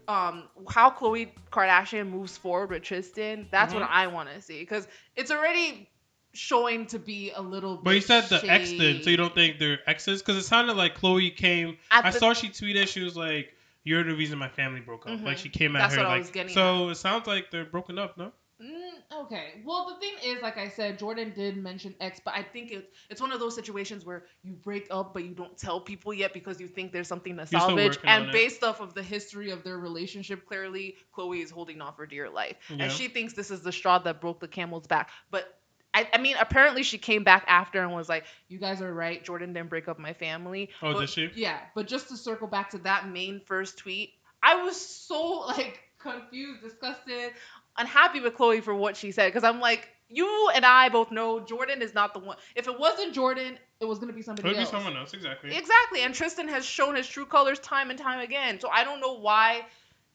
[0.07, 3.81] um how Khloe Kardashian moves forward with Tristan that's Mhm.
[3.81, 5.89] what I want to see cuz it's already
[6.33, 9.33] showing to be a little bit But you said the ex did, so you don't
[9.33, 10.21] think they're exes?
[10.21, 11.77] Because it sounded like Khloe came.
[11.89, 12.87] At I the- saw she tweeted.
[12.89, 15.23] She was like, "You're the reason my family broke up." Mhm.
[15.23, 16.49] Like she came at That's her like.
[16.51, 18.31] so it sounds like they're broken up, no?
[18.61, 19.61] Mm, okay.
[19.63, 22.87] Well, the thing is, like I said, Jordyn did mention X, but I think it's
[23.07, 26.33] it's one of those situations where you break up but you don't tell people yet
[26.33, 28.31] because you think there's something to salvage and it.
[28.31, 32.29] based off of the history of their relationship clearly Khloe is holding on for dear
[32.29, 32.85] life Yeah.
[32.85, 35.45] and she thinks this is the straw that broke the camel's back but
[35.93, 39.23] I, I mean apparently she came back after and was like you guys are right
[39.23, 41.29] Jordyn didn't break up my family Oh, But- did she?
[41.35, 45.79] yeah but just to circle back to that main first tweet I was so like
[45.99, 47.31] confused disgusted
[47.77, 51.39] unhappy with Khloe for what she said because I'm like you and I both know
[51.41, 54.57] Jordyn is not the one if it wasn't Jordyn it was gonna be somebody Could
[54.57, 55.55] be someone else, exactly.
[55.55, 56.01] Exactly.
[56.01, 58.59] And Tristan has shown his true colors time and time again.
[58.59, 59.65] So I don't know why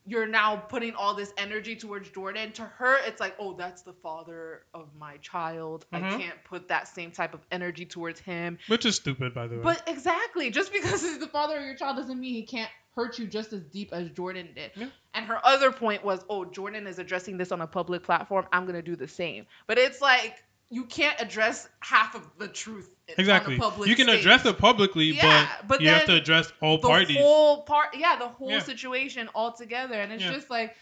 [0.05, 2.53] you're now putting all this energy towards Jordyn.
[2.55, 5.87] To her, it's like, oh, that's the father of my child.
[5.93, 6.19] I Mhm.
[6.19, 8.59] can't put that same type of energy towards him.
[8.67, 9.63] Which is stupid, by the way.
[9.63, 13.19] But exactly, just because he's the father of your child doesn't mean he can't hurt
[13.19, 14.71] you just as deep as Jordyn did.
[14.77, 14.87] Yeah.
[15.15, 18.47] And her other point was, oh, Jordyn is addressing this on a public platform.
[18.53, 19.47] I'm going to do the same.
[19.67, 23.55] But it's like, you can't address half of the truth exactly.
[23.55, 24.21] on a public You can stage.
[24.21, 27.19] address it publicly, Yeah, but, but you have to address all the parties.
[27.19, 28.61] whole part yeah the whole Yeah.
[28.61, 30.33] situation altogether, and it's Yeah.
[30.33, 30.75] just like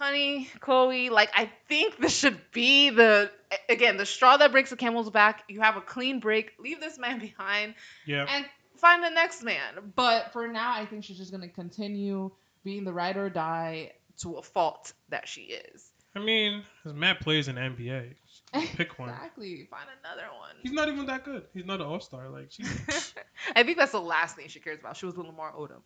[0.00, 3.30] honey khloe like i think this should be the
[3.68, 6.98] again the straw that breaks the camel's back you have a clean break leave this
[6.98, 7.74] man behind
[8.06, 8.24] yeah.
[8.28, 8.46] and
[8.80, 12.30] find the next man but for now, I think she's just gonna continue
[12.64, 13.92] being the ride or die.
[14.18, 18.14] to a fault that she is I mean, mad players in NBA.
[18.76, 19.10] Pick one.
[19.10, 20.56] exactly find another one.
[20.60, 21.44] He's not even that good.
[21.54, 22.28] He's not an all star.
[22.28, 22.64] Like, she.
[23.56, 25.82] i think that's the last thing she cares about she was with lamar odom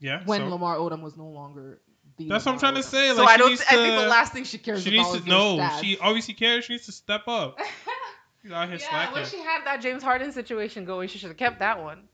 [0.00, 0.22] yeah.
[0.24, 1.80] When so- Lamar Odom was no longer.
[2.18, 3.08] That's what I'm trying to say.
[3.14, 4.90] so Like, i she don't needs i think the last thing she cares about.
[4.90, 5.56] She about needs to your no.
[5.56, 5.80] stats.
[5.80, 6.64] She obviously cares.
[6.64, 7.58] She needs to step up.
[8.42, 9.14] She's out here yeah slacking.
[9.14, 12.08] when she had that james harden situation going she should have kept that one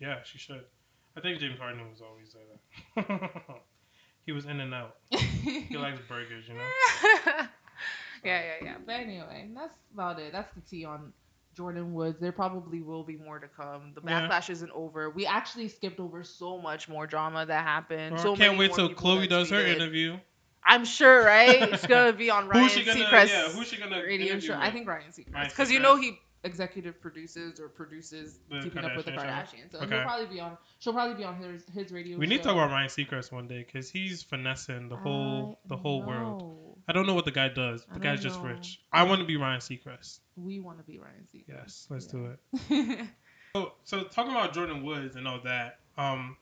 [0.00, 0.64] Yeah, she should.
[1.16, 3.04] I think James Harden was always there.
[4.26, 4.96] he was in and out.
[5.10, 6.60] He likes burgers, you know.
[8.24, 8.74] yeah, yeah, yeah.
[8.86, 10.32] But anyway, that's about it.
[10.32, 11.12] That's the tea on
[11.56, 12.20] Jordyn Woods.
[12.20, 13.94] There probably will be more to come.
[13.94, 14.28] The Yeah.
[14.28, 15.10] backlash isn't over.
[15.10, 18.14] We actually skipped over so much more drama that happened.
[18.14, 20.18] Or so can't wait till Khloe does her interview.
[20.64, 21.62] I'm sure, right?
[21.72, 23.04] It's gonna be on Ryan Who's she gonna?
[23.04, 24.54] Seacrest's Yeah, who's she gonna radio show.
[24.58, 28.96] I think Ryan Seacrest, because you know he executive produces or produces The Keeping Up
[28.96, 29.72] with the Kardashians.
[29.72, 29.94] So Okay.
[29.96, 30.56] He'll probably be on.
[30.78, 32.16] She'll probably be on his his radio.
[32.16, 32.20] Show.
[32.20, 35.68] We need to talk about Ryan Seacrest one day because he's finessing the whole I
[35.68, 36.76] the whole world.
[36.88, 37.84] I don't know what the guy does.
[37.92, 38.48] The guy's don't just know.
[38.50, 38.80] rich.
[38.92, 40.20] I want to be Ryan Seacrest.
[40.36, 41.48] We want to be Ryan Seacrest.
[41.48, 42.12] Yes, let's Yeah.
[42.12, 42.36] do
[42.70, 43.00] it.
[43.54, 46.36] So, so talking about Jordyn Woods and all that, um,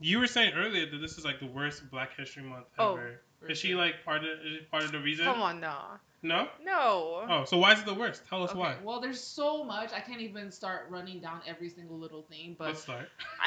[0.00, 3.20] you were saying earlier that this is like the worst Black History Month Oh, ever.
[3.40, 5.24] for is she like part of is she part of the reason?
[5.24, 5.76] Come on, no.
[6.22, 6.48] No.
[6.64, 7.26] No.
[7.28, 8.22] Oh, so why is it the worst?
[8.30, 8.76] Tell us Okay, why.
[8.82, 9.92] Well, there's so much.
[9.92, 12.56] I can't even start running down every single little thing.
[12.58, 13.10] But Let's start.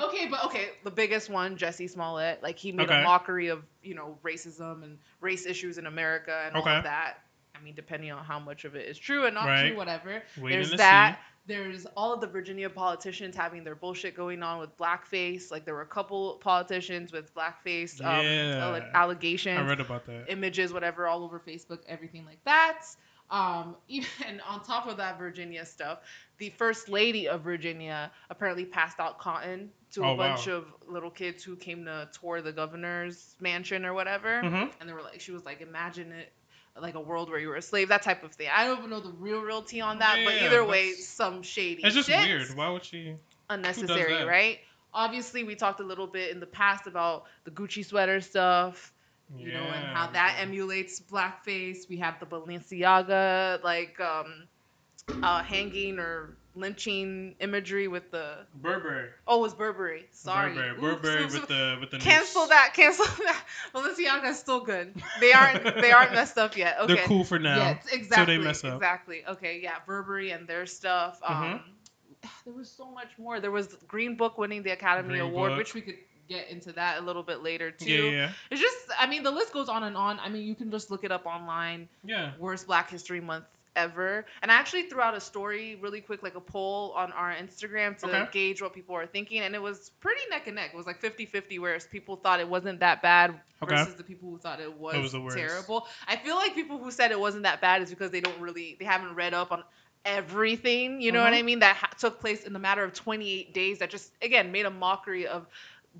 [0.00, 3.00] okay, but okay, the biggest one, Jussie Smollett, like he made Okay.
[3.00, 7.14] a mockery of you know racism and race issues in America and all of that.
[7.58, 9.68] I mean, depending on how much of it is true and not Right.
[9.68, 10.22] true, whatever.
[10.38, 11.18] Waiting There's to that.
[11.46, 15.50] There's all of the Virginia politicians having their bullshit going on with blackface.
[15.50, 18.64] Like there were a couple politicians with blackface um, Yeah.
[18.66, 20.26] alle- allegations I read about that.
[20.30, 22.82] images, whatever, all over Facebook, everything like that.
[23.30, 26.00] Um, even on top of that Virginia stuff,
[26.38, 30.34] the first lady of Virginia apparently passed out cotton to a Oh, wow.
[30.34, 34.40] bunch of little kids who came to tour the governor's mansion or whatever.
[34.42, 34.70] Mhm.
[34.78, 36.32] And they were like, she was like, imagine it
[36.80, 38.48] like a world where you were a slave, that type of thing.
[38.54, 41.82] I don't even know the real, real tea on that, but either way, some shady.
[41.84, 42.56] It's just shit weird.
[42.56, 43.16] Why would she?
[43.48, 44.58] unnecessary, right?
[44.92, 48.92] Obviously, we talked a little bit in the past about the Gucci sweater stuff,
[49.36, 50.42] you know, and how that Yeah.
[50.42, 51.88] emulates blackface.
[51.88, 54.48] We have the Balenciaga like um,
[55.22, 59.08] uh, hanging or lynching imagery with the Burberry.
[59.26, 60.06] oh, it was Burberry.
[60.12, 60.70] Sorry, Burberry.
[60.70, 62.50] Oops, Burberry oops, with the with the Cancel noose.
[62.50, 62.72] that.
[62.74, 63.44] Cancel that.
[63.74, 64.94] Balenciaga is still good.
[65.20, 65.64] They aren't.
[65.64, 66.76] They aren't messed up yet.
[66.80, 66.94] Okay.
[66.94, 67.56] They're cool for now.
[67.56, 68.38] Yes, exactly.
[68.38, 68.74] mess up.
[68.74, 69.22] Exactly.
[69.28, 71.18] Okay, yeah, Burberry and their stuff.
[71.22, 71.60] Um, Mhm.
[72.44, 73.40] There was so much more.
[73.40, 75.58] There was Green Book winning the Academy Green Award, Book.
[75.58, 75.96] which we could
[76.28, 77.90] get into that a little bit later too.
[77.90, 80.20] Yeah, yeah, It's just, I mean, the list goes on and on.
[80.20, 81.88] I mean, you can just look it up online.
[82.04, 82.32] yeah.
[82.38, 83.46] Worst Black History Month
[83.76, 84.26] ever.
[84.42, 87.96] And I actually threw out a story really quick, like a poll on our Instagram
[87.98, 88.28] to Okay.
[88.32, 89.40] gauge what people are thinking.
[89.40, 90.70] And it was pretty neck and neck.
[90.72, 93.76] It was like 50 50, whereas people thought it wasn't that bad Okay.
[93.76, 95.86] versus the people who thought it was, was terrible.
[96.08, 98.76] I feel like people who said it wasn't that bad is because they don't really,
[98.78, 99.62] they haven't read up on
[100.04, 101.38] everything, you know what Mhm.
[101.38, 104.50] I mean, that ha- took place in the matter of 28 days that just, again,
[104.50, 105.46] made a mockery of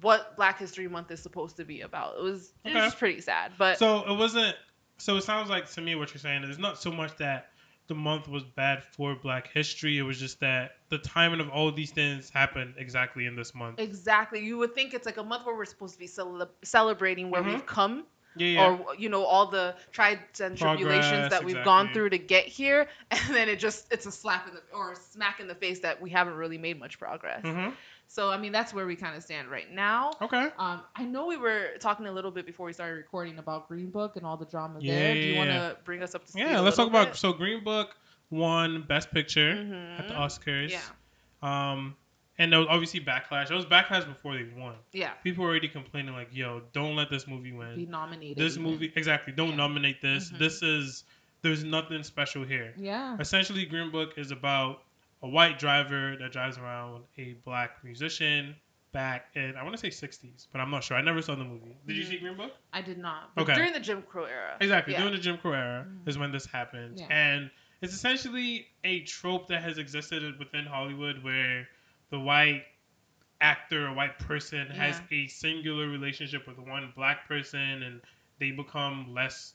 [0.00, 2.16] what Black History Month is supposed to be about.
[2.16, 3.52] It was, it was pretty sad.
[3.58, 4.56] But So it wasn't.
[4.98, 7.49] So it sounds like to me what you're saying is not so much that
[7.90, 9.98] the month was bad for Black history.
[9.98, 13.52] It was just that the timing of all of these things happened exactly in this
[13.52, 13.80] month.
[13.80, 14.44] Exactly.
[14.44, 17.42] You would think it's like a month where we're supposed to be cele- celebrating where
[17.42, 17.46] Mhm.
[17.52, 18.04] we've come,
[18.36, 18.64] Yeah, yeah.
[18.86, 22.46] or you know all the trials and tribulations Progress, that we've gone through to get
[22.46, 25.56] here, and then it just it's a slap in the or a smack in the
[25.56, 27.42] face that we haven't really made much progress.
[27.42, 27.70] hmm
[28.12, 30.10] So I mean that's where we kind of stand right now.
[30.20, 30.48] Okay.
[30.58, 33.88] Um, I know we were talking a little bit before we started recording about Green
[33.90, 35.14] Book and all the drama Yeah, there.
[35.14, 35.68] Do yeah, you want yeah.
[35.68, 36.40] to bring us up to speed?
[36.40, 37.16] Yeah, let's talk about bit?
[37.16, 37.96] so Green Book
[38.28, 39.50] won Best Picture
[39.96, 40.14] at the.
[40.14, 40.70] Oscars.
[40.70, 40.80] Yeah,
[41.42, 41.94] Um,
[42.36, 43.46] and there was obviously backlash.
[43.48, 44.74] There was backlash before they won.
[44.92, 45.10] yeah.
[45.22, 48.38] People were already complaining like, "Yo, don't let this movie win." Be nominated.
[48.38, 48.64] this even.
[48.64, 50.38] movie exactly don't nominate this Mhm.
[50.38, 51.04] this is
[51.42, 53.16] there's nothing special here Yeah.
[53.20, 54.82] essentially green book is about
[55.22, 58.54] a white driver that drives around a black musician
[58.92, 61.44] back in i want to say 60s but i'm not sure i never saw the
[61.44, 62.08] movie did you Mhm.
[62.08, 63.34] see green book I did not.
[63.34, 63.54] But Okay.
[63.54, 64.56] During the Jim Crow era.
[64.60, 65.00] exactly Yeah.
[65.00, 66.08] during the jim crow era Mhm.
[66.08, 67.06] is when this happened, Yeah.
[67.10, 67.50] and
[67.82, 71.68] it's essentially a trope that has existed within hollywood where
[72.10, 72.64] the white
[73.40, 78.00] actor or white person has a singular relationship with one black person and
[78.38, 79.54] they become less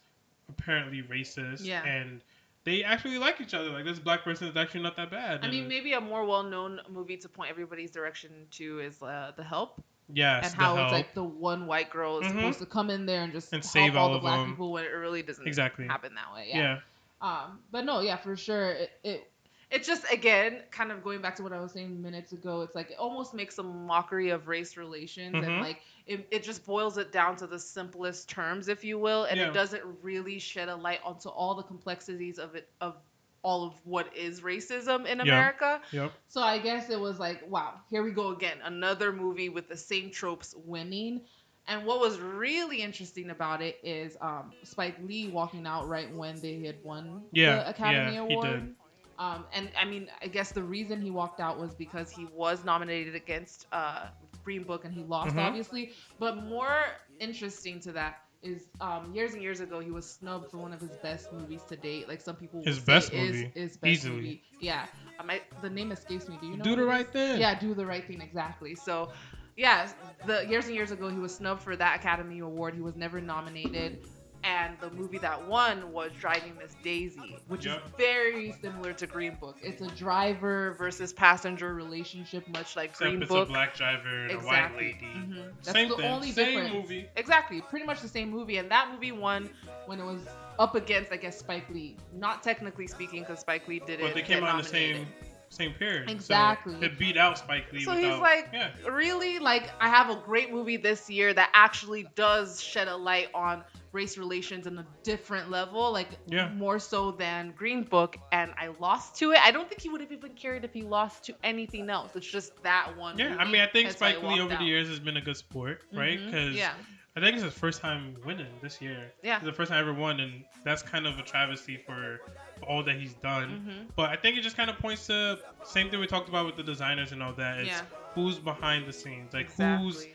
[0.49, 1.83] apparently racist Yeah.
[1.83, 2.21] and
[2.65, 5.49] they actually like each other like this black person is actually not that bad I
[5.49, 9.81] mean, maybe a more well-known movie to point everybody's direction to is uh, The Help,
[10.11, 10.87] yes and how help.
[10.87, 12.31] it's like the one white girl is Mhm.
[12.35, 14.49] supposed to come in there and just And save all all the of black them.
[14.51, 15.87] people when it really doesn't Exactly.
[15.87, 16.47] happen that way.
[16.49, 16.57] yeah.
[16.57, 16.79] Yeah.
[17.21, 18.71] Um, but no, yeah, for sure.
[18.71, 19.31] It, it
[19.75, 22.61] It's just again, kind of going back to what I was saying minutes ago.
[22.61, 25.47] It's like it almost makes a mockery of race relations, Mhm.
[25.47, 29.25] and like it, it just boils it down to the simplest terms, if you will,
[29.25, 29.47] and Yeah.
[29.49, 32.95] it doesn't really shed a light onto all the complexities of it of
[33.43, 35.49] all of what is racism in Yeah.
[35.49, 35.81] America.
[35.91, 38.57] yep so I guess it was like, wow, here we go again.
[38.63, 41.21] Another movie with the same tropes winning.
[41.67, 46.39] And what was really interesting about it is um, Spike Lee walking out right when
[46.41, 48.75] they had won Yeah, the Academy yeah, he Award.
[49.17, 52.63] Um, and I mean, I guess the reason he walked out was because he was
[52.63, 54.07] nominated against uh,
[54.43, 55.37] Green Book and he lost, Mhm.
[55.37, 55.91] obviously.
[56.19, 56.77] But more
[57.19, 60.81] interesting to that is um, years and years ago he was snubbed for one of
[60.81, 62.07] his best movies to date.
[62.07, 63.51] Like some people His best say is movie,
[63.81, 64.05] best easily.
[64.05, 64.43] movie.
[64.59, 64.87] Yeah,
[65.19, 66.37] um, I, the name escapes me.
[66.37, 66.65] Do you know?
[66.65, 68.75] do the right thing Yeah, do the right thing exactly.
[68.75, 69.09] So,
[69.55, 69.89] yeah,
[70.23, 72.75] the years and years ago he was snubbed for that Academy Award.
[72.75, 73.99] He was never nominated,
[74.45, 77.83] and the movie that won was Driving Miss Daisy, which Yep.
[77.85, 79.57] is very similar to Green Book.
[79.61, 83.47] It's a driver versus passenger relationship, much like except Green it's Book.
[83.49, 84.85] a black driver and a white Exactly.
[84.85, 85.51] lady Mhm.
[85.63, 86.73] That's same the thing only same difference.
[86.73, 89.49] movie Exactly, pretty much the same movie, and that movie won
[89.87, 90.27] when it was
[90.59, 91.97] up against, I guess, Spike Lee.
[92.13, 94.01] Not technically speaking, because Spike Lee didn't.
[94.05, 95.07] but they came out in the same
[95.49, 96.73] same period Exactly.
[96.79, 99.39] so it beat out spike lee So without, he's like, yeah really?
[99.39, 103.63] Like, I have a great movie this year that actually does shed a light on
[103.95, 106.49] race relations in a different level, like Yeah.
[106.49, 109.39] more so than Green Book, and I lost to it.
[109.41, 112.15] I don't think he would have even cared if he lost to anything else.
[112.15, 113.17] It's just that one.
[113.17, 114.59] Yeah, I mean, I think that's Spike Lee over out.
[114.59, 116.19] the years has been a good sport, right?
[116.23, 116.73] Because yeah,
[117.15, 119.13] I think it's his first time winning this year.
[119.23, 119.37] Yeah.
[119.37, 122.19] It's the first time I ever won, and that's kind of a travesty for,
[122.59, 123.49] for all that he's done.
[123.65, 126.45] hmm But I think it just kind of points to same thing we talked about
[126.45, 127.59] with the designers and all that.
[127.59, 127.81] It's Yeah.
[128.15, 130.13] who's behind the scenes, like who's exactly.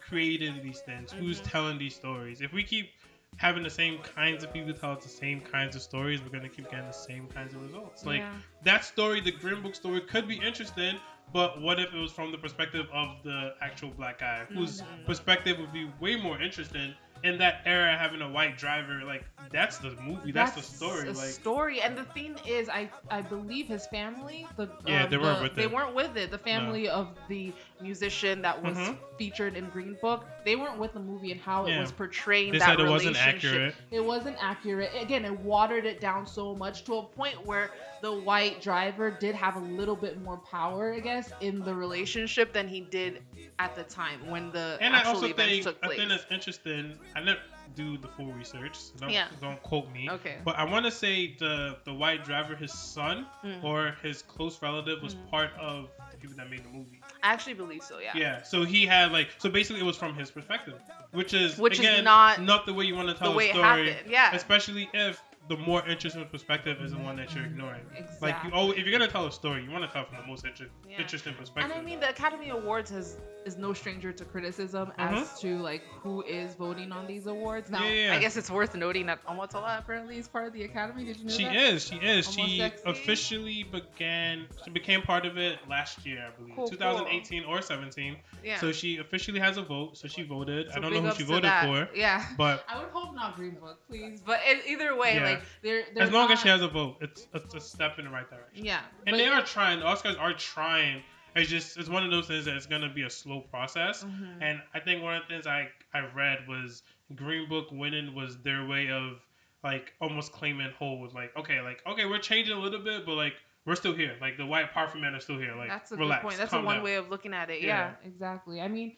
[0.00, 1.50] creating these things, who's Mhm.
[1.50, 2.40] telling these stories.
[2.42, 2.90] If we keep
[3.36, 6.48] having the same kinds of people tell us the same kinds of stories, we're gonna
[6.48, 8.04] keep getting the same kinds of results.
[8.06, 8.32] Like yeah.
[8.64, 10.96] that story, the Green Book story, could be interesting,
[11.32, 15.06] but what if it was from the perspective of the actual black guy, whose Mhm.
[15.06, 19.02] perspective would be way more interesting in that era, having a white driver?
[19.04, 21.08] Like that's the movie, that's, the story.
[21.08, 25.16] Like story, and the thing is, I I believe his family, the Yeah, um, they
[25.16, 25.72] weren't the- with they it.
[25.72, 26.30] weren't with it.
[26.30, 28.96] The family of the musician that was Mhm.
[29.18, 32.58] featured in Green Book, they weren't with the movie and how it was portraying they
[32.58, 33.52] that said it wasn't relationship.
[33.52, 33.74] accurate.
[33.90, 34.90] It wasn't accurate.
[35.00, 39.34] Again, it watered it down so much to a point where the white driver did
[39.34, 43.22] have a little bit more power, I guess, in the relationship than he did
[43.58, 45.98] at the time when the And I actual also events think took place.
[45.98, 46.98] thing that's interesting.
[47.16, 47.38] I didn't
[47.74, 49.26] do the full research, so don't Yeah.
[49.40, 50.08] don't quote me.
[50.10, 50.36] okay.
[50.44, 53.64] But I want to say the the white driver, his son Mm.
[53.64, 55.30] or his close relative, was Mm.
[55.30, 57.00] part of the people that made the movie.
[57.22, 57.98] I actually believe so.
[57.98, 58.12] Yeah.
[58.16, 58.42] Yeah.
[58.42, 60.80] So he had like so basically it was from his perspective,
[61.12, 63.46] which is Which is again not not the way you want to tell The way
[63.46, 64.10] a it story, happened.
[64.10, 64.34] Yeah.
[64.34, 67.82] especially if the more interesting perspective is the one that you're ignoring.
[67.96, 68.28] Exactly.
[68.30, 70.26] Like you always, if you're gonna tell a story, you want to tell from the
[70.26, 70.98] most inter- Yeah.
[71.00, 71.70] interesting perspective.
[71.70, 75.20] And I mean, the Academy Awards has is no stranger to criticism Mhm.
[75.20, 77.68] as to like who is voting on these awards.
[77.70, 78.14] Now, Yeah, yeah, yeah.
[78.14, 81.04] I guess it's worth noting that Omotola apparently is part of the Academy.
[81.04, 81.54] Did you know She that?
[81.54, 81.86] is.
[81.86, 82.26] She is.
[82.26, 82.82] Almost She sexy.
[82.90, 84.46] officially began.
[84.64, 88.16] She became part of it last year, I believe, Cool, 2018 or 17.
[88.42, 88.58] Yeah.
[88.60, 89.98] So she officially has a vote.
[89.98, 90.70] So she voted.
[90.70, 91.66] I don't know who she voted that.
[91.66, 92.24] for, Yeah.
[92.38, 94.22] but I would hope not Green Book, please.
[94.24, 95.24] But either way, Yeah.
[95.34, 98.04] Like they're, they're as long as she has a vote, it's, it's a step in
[98.06, 98.64] the right direction.
[98.64, 98.80] Yeah.
[99.06, 99.80] And but- they are trying.
[99.80, 101.02] The Oscars are trying.
[101.36, 104.04] It's just it's one of those things that it's gonna be a slow process.
[104.04, 104.38] Mhm.
[104.40, 106.82] And I think one of the things I I read was
[107.16, 109.18] Green Book winning was their way of
[109.64, 111.12] like almost claiming hold.
[111.12, 113.32] Like okay, like okay, we're changing a little bit, but like
[113.66, 114.14] we're still here.
[114.20, 115.56] Like the white powerful men are still here.
[115.56, 116.38] Like That's a relax, good point.
[116.38, 116.84] That's a one down.
[116.84, 117.62] way of looking at it.
[117.62, 117.94] Yeah.
[118.02, 118.08] Yeah.
[118.08, 118.60] exactly.
[118.60, 118.94] I mean,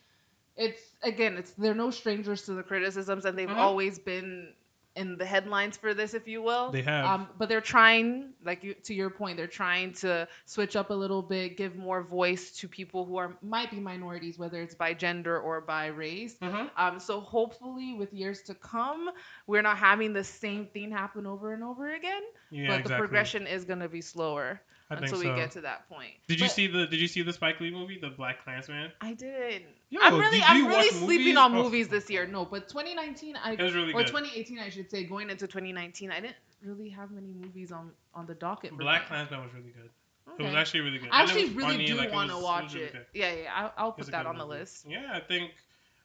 [0.57, 3.57] it's again, it's they're no strangers to the criticisms, and they've Mhm.
[3.57, 4.53] always been
[4.97, 6.71] in the headlines for this, if you will.
[6.71, 7.05] They have.
[7.05, 10.95] Um, but they're trying, like you, to your point, they're trying to switch up a
[10.95, 14.95] little bit, give more voice to people who are might be minorities, whether it's by
[14.95, 16.37] gender or by race.
[16.43, 16.71] Mhm.
[16.77, 19.11] Um, so hopefully, with years to come,
[19.47, 22.23] we're not having the same thing happen over and over again.
[22.51, 25.29] Yeah, but the progression is gonna be slower I until so.
[25.29, 26.15] we get to that point.
[26.27, 28.93] Did you see the Did you see the Spike Lee movie, The Black Klansman?
[29.01, 29.76] I didn't.
[29.88, 31.37] Yo, I'm really, I'm really sleeping movies?
[31.37, 32.27] on movies this year.
[32.27, 34.09] No, but 2019, I really or good.
[34.09, 38.27] 2018, I should say, going into 2019, I didn't really have many movies on on
[38.27, 38.70] the docket.
[38.70, 39.09] for Black me.
[39.09, 39.90] Klansman was really good.
[40.29, 40.42] Okay.
[40.42, 41.11] It was actually really good.
[41.12, 43.09] I actually really funny, do like, want to watch was really it.
[43.14, 44.87] Yeah, yeah, I'll, I'll put that good on the list.
[44.88, 45.53] Yeah, I think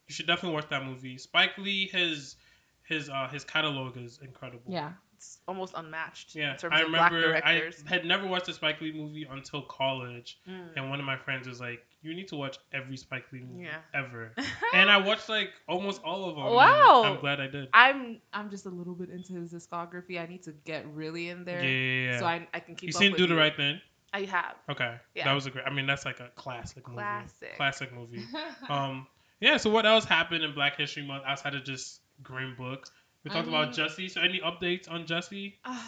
[0.07, 1.17] you should definitely watch that movie.
[1.17, 2.35] Spike Lee, his
[2.83, 4.71] his uh his catalog is incredible.
[4.71, 4.91] Yeah,
[5.21, 8.53] it's almost unmatched Yeah, in terms I of black remember I had never watched a
[8.53, 10.69] Spike Lee movie until college, Mm.
[10.75, 13.65] and one of my friends was like, "You need to watch every Spike Lee movie
[13.65, 13.77] Yeah.
[13.93, 14.33] ever."
[14.73, 16.45] and I watched like almost all of them.
[16.45, 17.03] Wow.
[17.05, 17.69] I'm glad I did.
[17.71, 20.19] I'm I'm just a little bit into his discography.
[20.19, 22.19] I need to get really in there yeah, yeah.
[22.19, 23.35] so I, I can keep you seen Do the.
[23.35, 23.79] Right Thing?
[24.13, 24.55] I have.
[24.69, 25.25] Okay, Yeah.
[25.25, 25.65] that was a great.
[25.67, 26.97] I mean, that's like a classic movie.
[26.97, 27.55] Classic.
[27.57, 28.23] Classic movie.
[28.69, 29.05] um,
[29.39, 29.57] yeah.
[29.57, 32.89] So what else happened in Black History Month outside of just Green Book?
[33.23, 34.09] We talked about Jussie.
[34.09, 35.53] So any updates on Jussie?
[35.63, 35.79] Uh,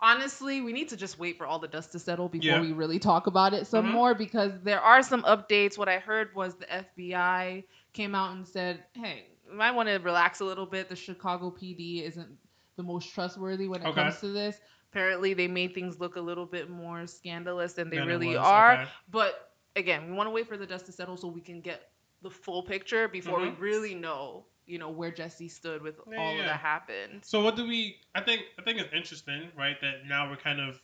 [0.00, 2.60] honestly, we need to just wait for all the dust to settle before Yeah.
[2.60, 3.92] we really talk about it some Mhm.
[3.92, 5.76] more because there are some updates.
[5.76, 9.96] What I heard was the FBI came out and said, "Hey, you might want to
[9.96, 10.88] relax a little bit.
[10.88, 12.38] The Chicago PD isn't
[12.76, 14.00] the most trustworthy when it Okay.
[14.02, 14.60] comes to this."
[14.92, 18.74] Apparently, they made things look a little bit more scandalous than they Than really are.
[18.74, 18.90] okay.
[19.08, 21.92] But again, we want to wait for the dust to settle so we can get
[22.22, 23.42] the full picture before Mhm.
[23.42, 26.40] we really know, you know, where Jussie stood with Yeah, all yeah.
[26.40, 27.24] of that happened.
[27.24, 27.98] So what do we?
[28.14, 29.80] I think I think it's interesting, right?
[29.80, 30.80] That now we're kind of.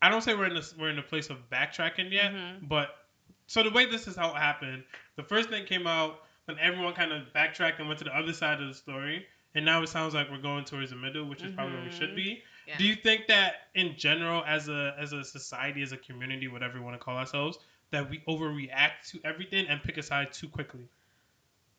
[0.00, 2.68] I don't say we're in this we're in a place of backtracking yet, Mhm.
[2.68, 3.06] but
[3.46, 4.84] so the way this is how it happened.
[5.16, 8.32] The first thing came out when everyone kind of backtracked and went to the other
[8.32, 11.42] side of the story, and now it sounds like we're going towards the middle, which
[11.42, 12.16] is probably where we should Mhm.
[12.16, 12.42] be.
[12.66, 12.78] Yeah.
[12.78, 16.78] Do you think that in general, as a as a society, as a community, whatever
[16.78, 17.58] we want to call ourselves,
[17.90, 20.88] that we overreact to everything and pick a side too quickly?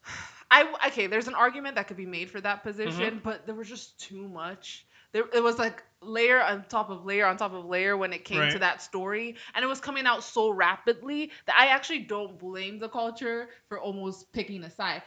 [0.54, 3.10] I okay, there's an argument that could be made for that Mm-hmm.
[3.10, 4.86] position, but there was just too much.
[5.14, 8.26] There it was like layer on top of layer on top of layer when it
[8.26, 12.40] came to that story, and it was coming out so rapidly that I actually don't
[12.40, 15.04] blame the culture for almost picking a side.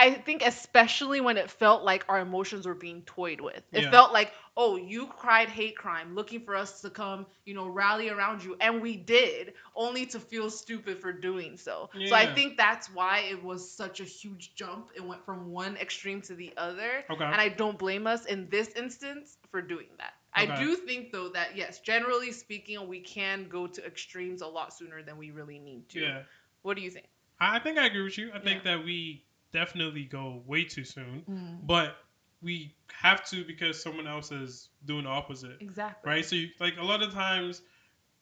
[0.00, 3.62] I think especially when it felt like our emotions were being toyed with.
[3.72, 3.90] It Yeah.
[3.90, 8.08] felt like, oh, you cried hate crime, looking for us to come, you know, rally
[8.10, 11.90] around you, and we did, only to feel stupid for doing so.
[12.04, 14.90] So I think that's why it was such a huge jump.
[14.96, 17.32] It went from one extreme to the other, Okay.
[17.32, 20.12] and I don't blame us in this instance for doing that.
[20.34, 24.72] I do think though that yes, generally speaking, we can go to extremes a lot
[24.72, 26.00] sooner than we really need to.
[26.00, 26.22] yeah.
[26.62, 27.06] What do you think?
[27.40, 28.30] I I think I agree with you.
[28.34, 31.66] I think that we definitely go way too soon, Mm.
[31.66, 31.96] but
[32.42, 36.10] we have to because someone else is doing the opposite, Exactly.
[36.10, 36.24] right?
[36.24, 37.62] So, you, like a lot of times,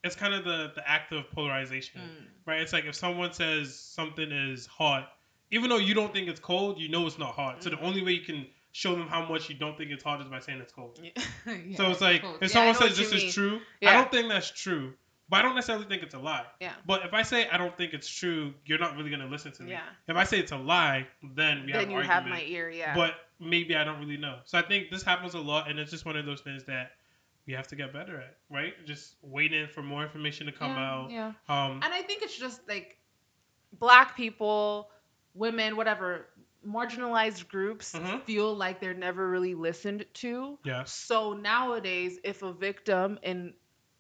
[0.05, 2.27] it's kind of the the act of polarization, Mm.
[2.47, 2.61] right?
[2.61, 5.13] It's like if someone says something is hot,
[5.51, 7.63] even though you don't think it's cold, you know it's not hot.
[7.63, 7.83] So the Mhm.
[7.85, 10.39] only way you can show them how much you don't think it's hot is by
[10.41, 11.01] saying it's cold.
[11.47, 11.77] Yeah.
[11.77, 12.37] so it's like Close.
[12.37, 14.95] if Yeah, someone says this is true, I don't think that's true.
[15.31, 16.47] But I don't necessarily think it's a lie.
[16.61, 16.73] Yeah.
[16.87, 19.63] But if I say I don't think it's true, you're not really gonna listen to
[19.63, 19.73] me.
[19.73, 19.83] Yeah.
[20.07, 22.07] If I say it's a lie, then we have then an you argument.
[22.07, 22.95] have my ear, yeah.
[22.95, 24.39] But maybe I don't really know.
[24.47, 26.93] So I think this happens a lot, and it's just one of those things that
[27.47, 28.75] we have to get better at, right?
[28.87, 31.11] Just waiting for more information to come yeah, out.
[31.11, 31.33] Yeah.
[31.49, 32.99] Um, And I think it's just like
[33.79, 34.91] black people,
[35.35, 36.27] women, whatever,
[36.67, 38.23] marginalized groups Mhm.
[38.25, 40.59] feel like they're never really listened to.
[40.65, 40.93] yes.
[40.93, 43.55] So nowadays, if a victim in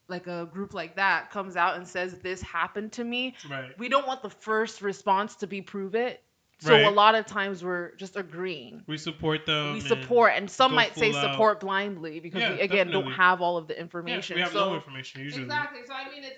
[0.08, 3.78] like a group like that comes out and says this happened to me, Right.
[3.78, 6.22] we don't want the first response to be prove it.
[6.60, 6.86] So Right.
[6.86, 8.82] a lot of times we're just agreeing.
[8.88, 9.74] We support them.
[9.74, 11.32] we support, and some might say full out.
[11.32, 14.34] support blindly because Yeah, we again don't have all of the Yeah, information.
[14.36, 15.44] we have so no information usually.
[15.44, 15.80] exactly.
[15.86, 16.36] So I mean, it's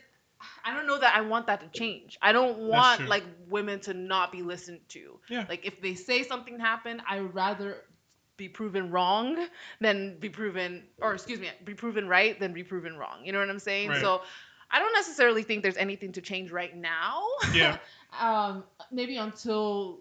[0.65, 2.19] I don't know that I want that to change.
[2.21, 5.19] I don't want like women to not be listened to.
[5.29, 5.47] Yeah.
[5.49, 7.83] Like if they say something happened, I rather
[8.41, 9.37] be proven wrong
[9.83, 13.19] than be proven, or excuse me, be proven right than be proven wrong.
[13.23, 13.91] You know what I'm saying?
[13.91, 14.01] Right.
[14.01, 14.23] So
[14.71, 17.23] I don't necessarily think there's anything to change right now.
[17.53, 17.77] Yeah.
[18.19, 19.99] um, maybe until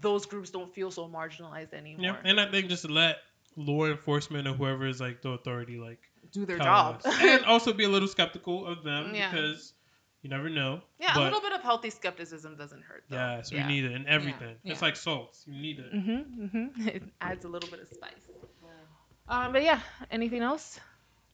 [0.00, 2.04] those groups don't feel so marginalized anymore.
[2.04, 2.30] Yeah.
[2.30, 3.16] And I think just let
[3.56, 5.98] law enforcement or whoever is like the authority like
[6.30, 7.02] Do their job.
[7.04, 9.28] and also be a little skeptical of them Yeah.
[9.32, 9.72] because
[10.22, 10.80] you never know.
[11.00, 13.04] yeah, but a little bit of healthy skepticism doesn't hurt.
[13.08, 13.16] Though.
[13.16, 13.68] Yes, we yeah.
[13.68, 14.56] need it in everything.
[14.62, 14.72] yeah.
[14.72, 15.36] It's like salt.
[15.46, 15.92] You need it.
[15.92, 16.88] Mm-hmm, mm-hmm.
[16.96, 18.12] It adds a little bit of spice.
[19.28, 19.80] Um, but yeah,
[20.10, 20.78] anything else?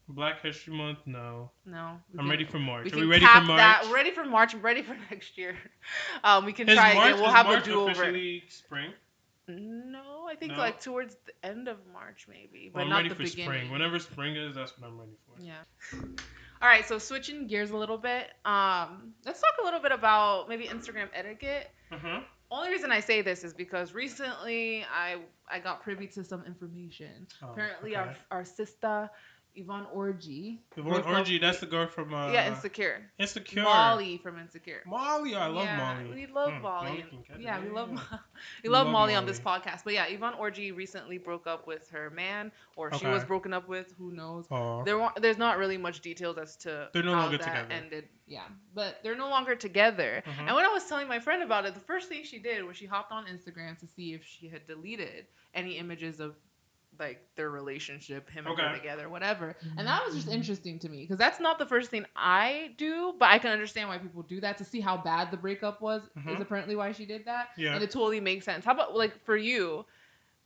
[0.07, 1.51] Black History Month, no.
[1.65, 1.99] No.
[2.17, 2.85] I'm ready for March.
[2.91, 3.57] We Are we ready for March?
[3.59, 3.83] that.
[3.85, 4.53] We're ready for March.
[4.55, 5.55] I'm ready for next year.
[6.23, 7.21] Um, we can Is try March, again.
[7.21, 7.91] We'll have March a do over.
[7.91, 8.91] officially spring?
[9.47, 10.57] No, I think No?
[10.59, 13.45] like towards the end of March maybe, but Well, I'm not ready the for beginning.
[13.45, 13.71] spring.
[13.71, 15.43] Whenever spring is, that's what I'm ready for.
[15.43, 15.99] Yeah.
[16.61, 18.27] All right, so switching gears a little bit.
[18.43, 21.71] Um, let's talk a little bit about maybe Instagram etiquette.
[21.91, 22.19] Uh-huh.
[22.51, 25.17] Only reason I say this is because recently I
[25.49, 27.27] I got privy to some information.
[27.43, 27.99] Oh, Apparently, okay.
[27.99, 29.09] our our sister
[29.55, 30.59] Yvonne Orji.
[30.77, 33.01] Yvonne broke Orji, that's the girl from uh, yeah, Insecure.
[33.17, 33.63] Insecure.
[33.63, 34.81] Molly from Insecure.
[34.85, 36.15] Molly, I love yeah, Molly.
[36.15, 37.05] We love Mm, Molly.
[37.27, 37.97] can yeah, we love we
[38.63, 39.83] We love love Molly on this podcast.
[39.83, 43.67] But yeah, Yvonne Orji recently broke up with her man, or she was broken up
[43.67, 43.93] with.
[43.97, 44.45] Who knows?
[44.49, 44.83] Aw.
[44.83, 47.67] There, there's not really much details as to They're no how longer that together.
[47.73, 48.07] ended.
[48.27, 48.43] Yeah,
[48.75, 50.23] but they're no longer together.
[50.25, 50.45] Mhm.
[50.47, 52.77] And when I was telling my friend about it, the first thing she did was
[52.77, 56.35] she hopped on Instagram to see if she had deleted any images of
[56.99, 59.55] like their relationship, him and her together, whatever.
[59.77, 63.13] And that was just interesting to me because that's not the first thing I do,
[63.17, 66.03] but I can understand why people do that to see how bad the breakup was.
[66.03, 66.41] Is Mhm.
[66.41, 67.73] apparently why she did that, Yeah.
[67.75, 68.65] and it totally makes sense.
[68.65, 69.85] How about like for you?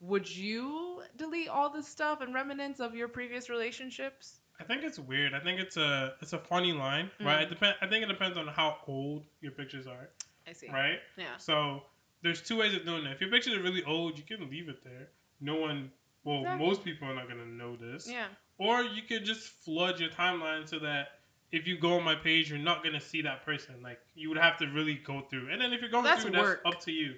[0.02, 4.39] Would you delete all the stuff and remnants of your previous relationships?
[4.60, 5.34] I think it's weird.
[5.34, 7.39] I think it's a it's a funny line, right?
[7.39, 7.44] Mm.
[7.44, 7.76] It depend.
[7.82, 10.10] I think it depends on how old your pictures are,
[10.48, 10.70] I see.
[10.70, 11.00] right?
[11.18, 11.38] Yeah.
[11.38, 11.84] So
[12.22, 13.13] there's two ways of doing that.
[13.13, 15.10] If your pictures are really old, you can leave it there.
[15.42, 15.92] No one,
[16.24, 16.66] well, Exactly.
[16.68, 18.08] most people are not gonna know this.
[18.10, 18.28] Yeah.
[18.58, 21.20] Or you could just flood your timeline so that
[21.52, 23.82] if you go on my page, you're not gonna see that person.
[23.82, 25.50] Like you would have to really go through.
[25.52, 26.62] And then if you're going That's through, work.
[26.64, 27.16] that's up to you.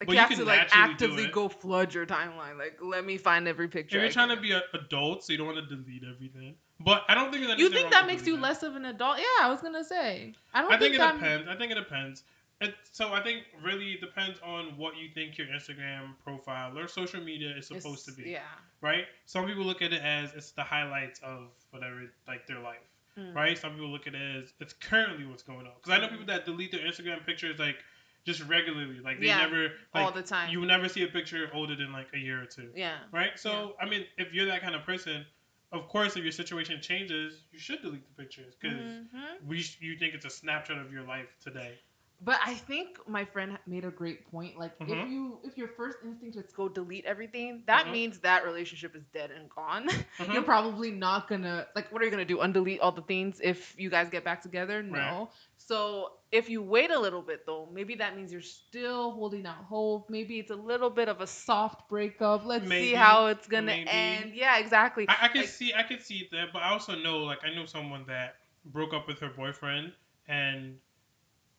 [0.00, 2.58] Like But you you have can to like actively go flood your timeline.
[2.58, 3.96] Like let me find every picture.
[3.98, 6.56] If you're I trying to be an adult, so you don't want to delete everything.
[6.80, 9.18] But I don't think that You think that makes you less of an adult?
[9.18, 10.34] Yeah, I was gonna say.
[10.52, 11.14] I don't think I think, it that.
[11.14, 11.48] depends.
[11.48, 12.24] I think it depends.
[12.64, 16.88] It, so I think really it depends on what you think your Instagram profile or
[16.88, 18.42] social media is it's- supposed to be, Yeah.
[18.80, 19.06] right?
[19.26, 22.78] Some people look at it as it's the highlights of whatever like their life,
[23.18, 23.34] Mm.
[23.34, 23.56] right?
[23.58, 25.74] Some people look at it as it's currently what's going on.
[25.76, 27.82] Because I know people that delete their Instagram pictures like
[28.24, 30.50] just regularly, like they Yeah, never All the time.
[30.50, 32.98] you will never see a picture older than like a year or two, yeah.
[33.12, 33.38] right?
[33.38, 35.26] So I mean, if you're that kind of person,
[35.72, 39.42] of course, if your situation changes, you should delete the pictures because Mhm.
[39.42, 41.78] we sh- you think it's a snapshot of your life today.
[42.24, 44.58] But I think my friend made a great point.
[44.58, 44.88] Like Mhm.
[45.04, 47.92] if you if your first instinct is go delete everything, that Mhm.
[47.92, 49.88] means that relationship is dead and gone.
[50.18, 50.32] Mhm.
[50.32, 52.38] You're probably not gonna like what are you gonna do?
[52.38, 54.82] Undelete all the things if you guys get back together?
[54.82, 54.98] No.
[54.98, 55.28] Right.
[55.58, 59.64] So if you wait a little bit though, maybe that means you're still holding out
[59.64, 60.08] hope.
[60.08, 62.44] Maybe it's a little bit of a soft breakup.
[62.46, 63.88] Let's Maybe, see how it's gonna maybe.
[63.90, 64.34] end.
[64.34, 65.06] Yeah, exactly.
[65.08, 67.54] I, I can Like- see I can see that, but I also know like I
[67.54, 69.92] know someone that broke up with her boyfriend
[70.26, 70.78] and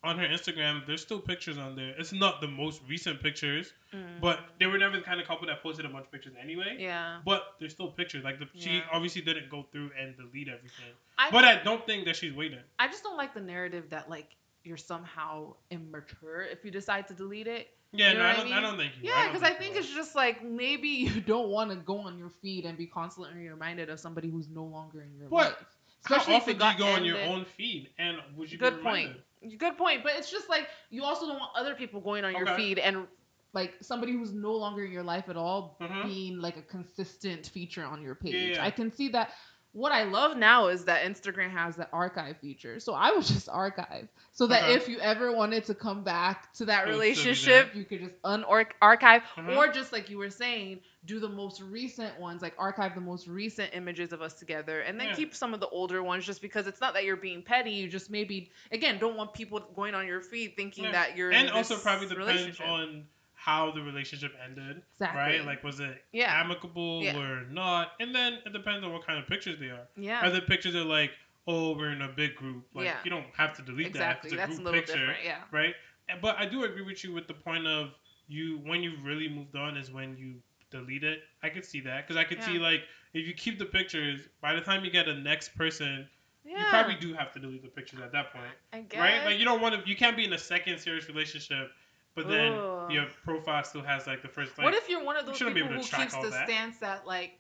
[0.06, 1.93] on her Instagram there's still pictures on there.
[1.97, 4.20] It's not the most recent pictures, Mm.
[4.22, 6.78] but they were never the kind of couple that posted a bunch of pictures anyway.
[6.80, 7.20] yeah.
[7.26, 8.24] But there's still pictures.
[8.24, 8.82] Like the, she Yeah.
[8.91, 10.93] obviously didn't go through and delete everything.
[11.18, 12.60] I But I don't think that she's waiting.
[12.80, 17.14] I just don't like the narrative that like you're somehow immature if you decide to
[17.14, 17.70] delete it.
[17.91, 18.41] Yeah, You know no, I don't.
[18.41, 18.64] I mean?
[18.64, 19.10] don't think you.
[19.10, 22.18] Yeah, because I you think it's just like maybe you don't want to go on
[22.18, 25.45] your feed and be constantly reminded of somebody who's no longer in your What?
[25.47, 25.66] life.
[26.03, 28.58] How Especially if often it do you go on your own feed and would you?
[28.58, 28.86] Good point.
[29.10, 29.24] reminded?
[29.58, 30.04] Good point.
[30.04, 33.08] But it's just like you also don't want other people going on your feed and
[33.54, 36.04] like somebody who's no longer in your life at all Mhm.
[36.04, 38.34] being like a consistent feature on your page.
[38.34, 38.66] Yeah, yeah.
[38.66, 39.32] I can see that.
[39.76, 42.80] What I love now is that Instagram has the archive feature.
[42.80, 44.74] So I would just archive so that Okay.
[44.76, 47.84] if you ever wanted to come back to that It would still be relationship, you
[47.84, 49.58] could just unarchive Mhm.
[49.58, 53.28] or just like you were saying, do the most recent ones, like archive the most
[53.28, 55.16] recent images of us together and then Yeah.
[55.16, 57.90] keep some of the older ones just because it's not that you're being petty, you
[57.90, 60.92] just maybe again don't want people going on your feed thinking Yeah.
[60.94, 62.66] that you're and also probably depends relationship.
[62.66, 63.08] on
[63.46, 65.20] how the relationship ended, Exactly.
[65.22, 65.46] right?
[65.46, 66.41] Like, was it Yeah.
[66.41, 67.16] amicable Yeah.
[67.18, 67.91] or not?
[68.00, 69.88] And then it depends on what kind of pictures they are.
[69.96, 70.26] yeah.
[70.26, 71.12] Are the pictures are like,
[71.48, 72.66] oh, we're in a big group?
[72.74, 72.98] Like, Yeah.
[73.04, 74.32] you don't have to delete exactly.
[74.32, 74.36] that.
[74.36, 75.24] If That's a little group picture, different.
[75.24, 75.43] Yeah.
[75.52, 75.76] right?
[76.22, 77.93] But I do agree with you with the point of
[78.28, 80.41] you when you really moved on is when you
[80.72, 81.20] delete it.
[81.43, 82.82] I could see that because I could see like
[83.14, 86.10] if you keep the pictures, by the time you get a next person,
[86.43, 86.58] Yeah.
[86.60, 89.00] you probably do have to delete the pictures at that point, I guess.
[89.00, 89.24] right?
[89.26, 91.72] Like you don't want to, you can't be in a second serious relationship,
[92.16, 92.89] but then Ugh.
[92.89, 94.66] your profile still has like the first like.
[94.66, 96.45] what if you're one of those people who keeps the that.
[96.45, 97.32] stance that like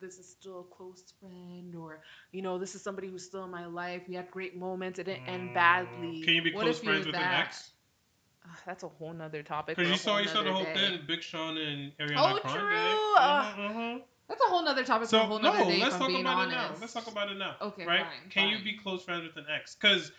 [0.00, 2.00] this is still a close friend or
[2.32, 5.04] you know this is somebody who's still in my life we had great moments it
[5.04, 7.72] didn't end Mm, badly Can you be What close friends with an ex?
[8.66, 10.74] That's a whole nother topic Because you saw you saw the whole day.
[10.74, 12.70] thing, Big Sean and Ariana Oh, Grande.
[12.70, 13.16] true.
[13.18, 13.46] Ugh.
[13.58, 14.02] mhm.
[14.28, 16.38] that's a whole nother topic for a So whole no, nother day let's talk about
[16.38, 16.76] honest it now.
[16.80, 17.56] Let's talk about it now.
[17.60, 18.06] Okay, right?
[18.06, 19.74] fine, Can you be close friends with an ex?
[19.74, 20.12] Because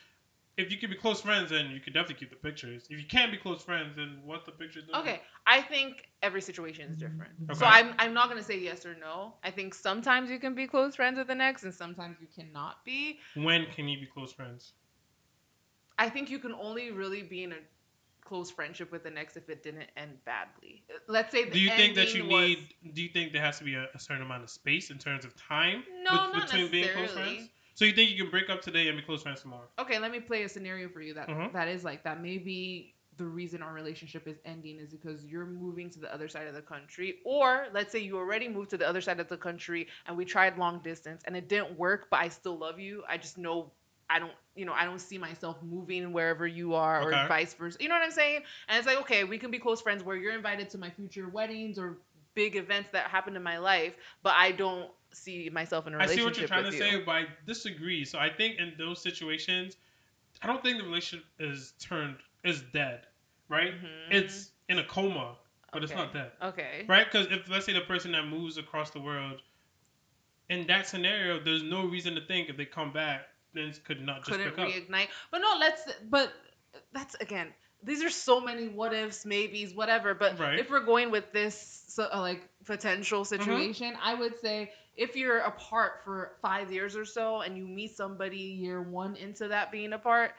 [0.57, 2.87] if you can be close friends, then you can definitely keep the pictures.
[2.89, 4.95] If you can't be close friends, then what's the picture doing?
[5.01, 7.31] Okay, I think every situation is different.
[7.49, 7.59] Okay.
[7.59, 9.33] So I'm I'm not gonna say yes or no.
[9.43, 12.83] I think sometimes you can be close friends with an ex, and sometimes you cannot
[12.85, 13.19] be.
[13.35, 14.73] When can you be close friends?
[15.97, 17.57] I think you can only really be in a
[18.23, 20.83] close friendship with an ex if it didn't end badly.
[21.07, 22.73] Let's say the Do you think that you was- need?
[22.93, 25.25] Do you think there has to be a, a certain amount of space in terms
[25.25, 27.35] of time No, bet- not between being close necessarily.
[27.35, 27.49] friends?
[27.75, 29.67] So you think you can break up today and be close friends tomorrow?
[29.77, 31.51] Okay, let me play a scenario for you that Mhm.
[31.53, 32.21] that is like that.
[32.21, 36.47] Maybe the reason our relationship is ending is because you're moving to the other side
[36.47, 39.37] of the country, or let's say you already moved to the other side of the
[39.37, 43.03] country and we tried long distance and it didn't work, but I still love you.
[43.09, 43.73] I just know
[44.09, 47.25] I don't, you know, I don't see myself moving wherever you are, Okay.
[47.25, 47.77] or vice versa.
[47.81, 48.43] You know what I'm saying?
[48.67, 51.27] And it's like, okay, we can be close friends where you're invited to my future
[51.27, 51.97] weddings or
[52.35, 56.05] big events that happen in my life, but I don't see myself in a I
[56.05, 58.05] see relationship what you're trying to with say, but I disagree.
[58.05, 59.77] So I think in those situations,
[60.41, 63.07] I don't think the relationship is turned is dead,
[63.49, 63.73] right?
[63.73, 64.11] Mhm.
[64.11, 65.37] It's in a coma,
[65.71, 66.31] but it's not dead.
[66.41, 66.85] okay.
[66.87, 67.05] Right?
[67.11, 69.41] Because if let's say the person that moves across the world,
[70.49, 74.17] in that scenario, there's no reason to think if they come back, things could not
[74.17, 74.67] just couldn't pick up.
[74.67, 75.07] reignite.
[75.31, 75.83] But no, let's.
[76.09, 76.33] But
[76.91, 77.53] that's again.
[77.85, 80.13] These are so many what ifs, maybes, whatever.
[80.13, 80.59] But Right.
[80.59, 85.39] if we're going with this so, uh, like potential situation, I would say if you're
[85.39, 89.93] apart for five years or so and you meet somebody year one into that being
[89.93, 90.33] apart,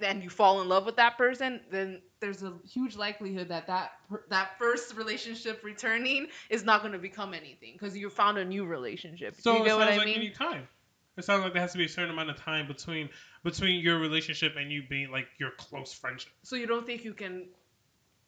[0.00, 3.92] and you fall in love with that person, then there's a huge likelihood that that
[4.28, 8.64] that first relationship returning is not going to become anything because you found a new
[8.64, 9.40] relationship.
[9.40, 10.20] So you get what I like mean?
[10.20, 10.68] need time.
[11.18, 13.10] It sounds like there has to be a certain amount of time between
[13.44, 16.32] between your relationship and you being like your close friendship.
[16.44, 17.46] so you don't think you can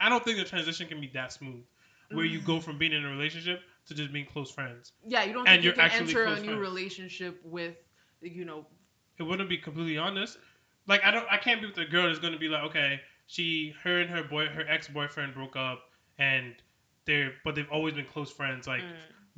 [0.00, 1.62] I don't think the transition can be that smooth,
[2.10, 4.92] where you go from being in a relationship to just being close friends.
[5.06, 6.60] Yeah, you don't And think you can enter a new friends.
[6.60, 7.76] relationship with,
[8.22, 8.66] you know,
[9.18, 10.38] It wouldn't be completely honest.
[10.86, 13.74] Like I don't, I can't be with a girl that's gonna be like, okay, she,
[13.84, 15.80] her and her boy, her ex boyfriend broke up,
[16.18, 16.54] and
[17.04, 18.66] they're, but they've always been close friends.
[18.66, 18.86] Like mm,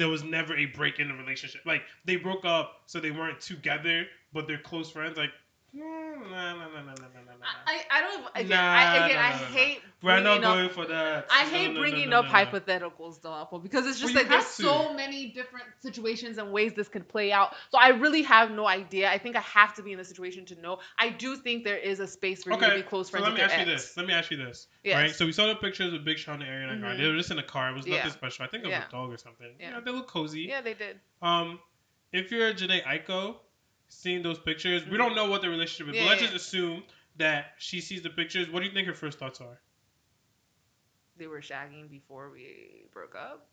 [0.03, 1.61] there was never a break in the relationship.
[1.65, 5.17] Like they broke up, so they weren't together, but they're close friends.
[5.17, 5.31] Like
[5.75, 7.47] Mm, nah, nah, nah, nah, nah, nah.
[7.67, 8.59] I, I don't again.
[8.59, 9.81] I, again, nah, nah, hate.
[10.03, 11.27] We're not going for that.
[11.31, 14.31] I hate no, no, bringing no, up hypotheticals, though, Apple, because it's just well, like
[14.31, 14.63] there's to.
[14.65, 17.55] so many different situations and ways this could play out.
[17.71, 19.11] So I really have no idea.
[19.11, 20.79] I think I have to be in the situation to know.
[20.99, 22.67] I do think there is a space for okay.
[22.67, 23.25] you to be close friends.
[23.25, 23.67] So let me ask ex.
[23.67, 23.97] you this.
[23.97, 24.67] Let me ask you this.
[24.85, 24.97] Yes.
[24.97, 25.11] Right.
[25.15, 26.83] So we saw the pictures with Big Sean and Ariana Grande.
[26.83, 27.03] Mm-hmm.
[27.03, 27.71] They were just in a car.
[27.71, 28.13] It was nothing yeah.
[28.13, 28.45] special.
[28.45, 28.89] I think it was yeah.
[28.89, 29.55] a dog or something.
[29.59, 29.71] Yeah.
[29.71, 29.81] yeah.
[29.81, 30.43] They look cozy.
[30.43, 31.01] Yeah, they did.
[31.23, 31.61] Um,
[32.13, 33.37] if you're Jhené Aiko
[33.93, 34.99] seeing those pictures, we Mhm.
[34.99, 36.29] don't know what the relationship is, Yeah, but let's yeah.
[36.31, 36.83] just assume
[37.17, 38.49] that she sees the pictures.
[38.51, 39.61] What do you think her first thoughts are?
[41.17, 43.49] They were shagging before we broke up.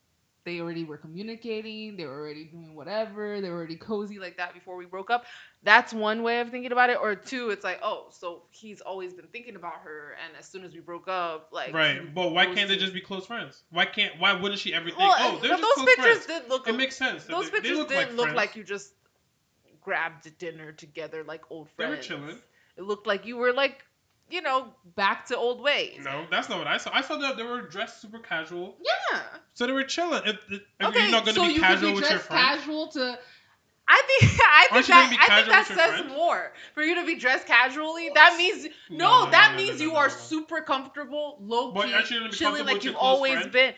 [0.45, 1.97] They already were communicating.
[1.97, 3.41] They were already doing whatever.
[3.41, 5.25] They were already Cozy like that before we broke up.
[5.63, 6.97] That's one way of thinking about it.
[6.99, 10.63] Or two, it's like, oh, so he's always been thinking about her, and as soon
[10.63, 12.15] as we broke up, like right.
[12.15, 13.61] But why can't they just be close friends?
[13.69, 14.17] Why can't?
[14.17, 14.97] Why wouldn't she ever think?
[14.99, 16.41] Well, oh, they're just those close pictures friends.
[16.43, 16.67] did look.
[16.69, 17.25] It makes sense.
[17.25, 18.37] those they, they pictures look did like look friends.
[18.37, 18.93] like you just
[19.81, 22.07] grabbed dinner together like old friends.
[22.07, 22.37] They were chilling.
[22.77, 23.83] It looked like you were like,
[24.29, 25.99] you know, back to old ways.
[26.03, 26.91] No, that's not what I saw.
[26.93, 28.77] I saw that they were dressed super casual,
[29.11, 29.19] Yeah.
[29.53, 30.21] so they were chilling.
[30.25, 32.87] If, if Okay, you're not going to so be you casual be with your casual
[32.89, 33.17] to.
[33.91, 36.13] I think I think that I think that says friends?
[36.13, 38.11] more for you to be dressed casually.
[38.13, 42.11] That means no, No, no, that no, means you are super comfortable, low key, aren't
[42.11, 43.51] you gonna be chilling like you've always friend?
[43.51, 43.73] been.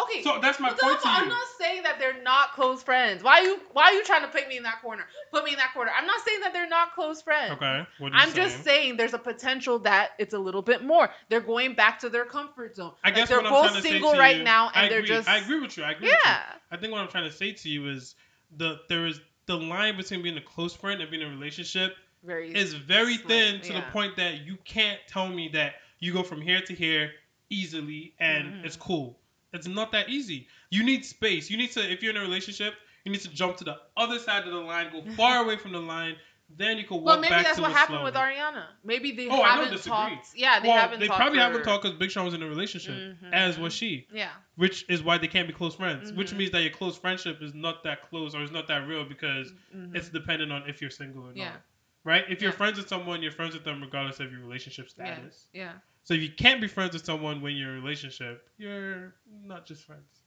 [0.00, 1.14] Okay, So that's my point to you.
[1.14, 3.22] I'm not saying that they're not close friends.
[3.22, 5.04] Why are you why are you trying to put me in that corner?
[5.30, 5.90] Put me in that corner.
[5.96, 7.52] I'm not saying that they're not close friends.
[7.52, 7.86] Okay.
[7.98, 11.10] What are you I'm just saying there's a potential that it's a little bit more.
[11.28, 12.92] They're going back to their comfort zone.
[13.04, 14.68] I Like, guess they're what I'm both trying to say single to right you- now,
[14.74, 15.08] and I they're agree.
[15.08, 15.84] just I agree with you.
[15.84, 16.18] I agree with you.
[16.24, 16.42] yeah.
[16.70, 18.14] I think what I'm trying to say to you is
[18.56, 21.96] the there is the line between being a close friend and being in a relationship
[22.24, 26.12] Very is very slim, thin to the point that you can't tell me that you
[26.14, 27.12] go from here to here
[27.50, 28.64] easily and Mhm.
[28.64, 29.18] it's cool.
[29.52, 30.48] It's not that easy.
[30.70, 31.50] You need space.
[31.50, 32.74] You need to if you're in a relationship,
[33.04, 35.72] you need to jump to the other side of the line, go far away from
[35.72, 36.16] the line,
[36.54, 37.30] then you can walk out of the street.
[37.30, 38.14] Well, maybe back that's to what happened with.
[38.14, 38.64] Ariana.
[38.84, 40.28] Maybe they Oh, haven't talked.
[40.36, 41.00] Yeah, they well, haven't.
[41.00, 43.32] they talked probably for- haven't talked because Big Sean was in a relationship, Mhm.
[43.32, 44.30] as was she, Yeah.
[44.56, 46.12] which is why they can't be close friends.
[46.12, 46.36] Which Mhm.
[46.36, 49.52] means that your close friendship is not that close or is not that real because
[49.74, 49.96] Mhm.
[49.96, 51.50] it's dependent on if you're single or Yeah.
[51.52, 51.62] not.
[52.04, 52.24] Right?
[52.28, 52.56] If you're Yeah.
[52.56, 55.14] friends with someone, you're friends with them regardless of your relationship yeah.
[55.14, 55.48] status.
[55.54, 55.72] Yeah.
[56.04, 59.66] So if you can't be friends with someone when you're in a relationship, you're not
[59.66, 60.22] just friends.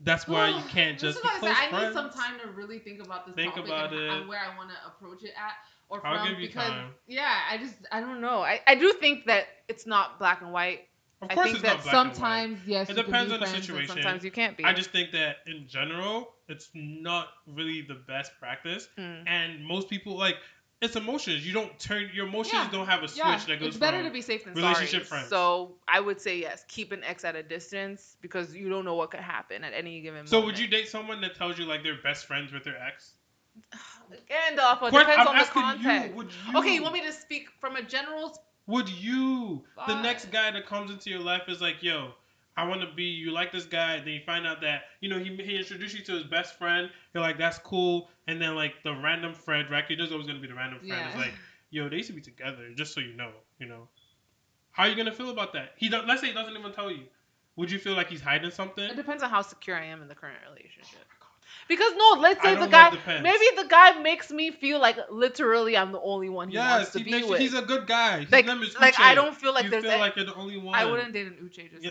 [0.00, 1.56] That's why you can't just be I said.
[1.72, 4.28] I need some time to really think about this Think topic about and, it.
[4.28, 5.52] where I want to approach it at
[5.88, 6.90] or I'll from give you because time.
[7.08, 8.40] yeah, I just I don't know.
[8.42, 10.82] I, I do think that it's not black and white.
[11.20, 12.14] Of I course, think it's that not black and white.
[12.14, 13.88] sometimes yes, It you can depends be on the situation.
[13.88, 14.64] Sometimes you can't be.
[14.64, 18.88] I just think that in general, it's not really the best practice.
[18.96, 19.24] Mm.
[19.26, 20.36] And most people like
[20.80, 21.46] it's emotions.
[21.46, 22.68] You don't turn your emotions Yeah.
[22.70, 25.20] don't have a switch Yeah, that goes It's better to be safe than relationship sorry.
[25.20, 25.28] friends.
[25.28, 28.94] So I would say yes, keep an ex at a distance because you don't know
[28.94, 30.28] what could happen at any given moment.
[30.28, 33.14] So would you date someone that tells you like they're best friends with their ex?
[34.50, 36.16] And off, it depends I'm on the context.
[36.16, 36.58] You, you?
[36.58, 38.38] Okay, you want me to speak from a general?
[38.66, 39.64] Would you?
[39.86, 42.12] The next guy that comes into your life is like, yo,
[42.58, 43.04] I want to be.
[43.04, 45.94] You like this guy, and then you find out that you know he he introduced
[45.96, 46.90] you to his best friend.
[47.14, 48.08] You're like, that's cool.
[48.26, 49.84] And then like the random friend, right?
[49.88, 50.90] There's always gonna be the random friend.
[50.90, 51.10] Yeah.
[51.10, 51.34] Is like,
[51.70, 52.68] yo, they used to be together.
[52.74, 53.30] Just so you know,
[53.60, 53.88] you know.
[54.72, 55.74] How are you gonna feel about that?
[55.76, 55.88] He.
[55.88, 57.04] Let's say he doesn't even tell you.
[57.54, 58.84] Would you feel like he's hiding something?
[58.84, 61.06] It depends on how secure I am in the current relationship.
[61.68, 62.90] Because no, let's say the guy,
[63.22, 66.98] maybe the guy makes me feel like literally I'm the only one he wants to
[66.98, 67.40] he be makes, with.
[67.40, 68.20] he's a good guy.
[68.20, 69.84] His like, name is like I don't feel like you there's.
[69.84, 70.74] feel a- like you're the only one.
[70.74, 71.90] I wouldn't date an Uche just Yeah.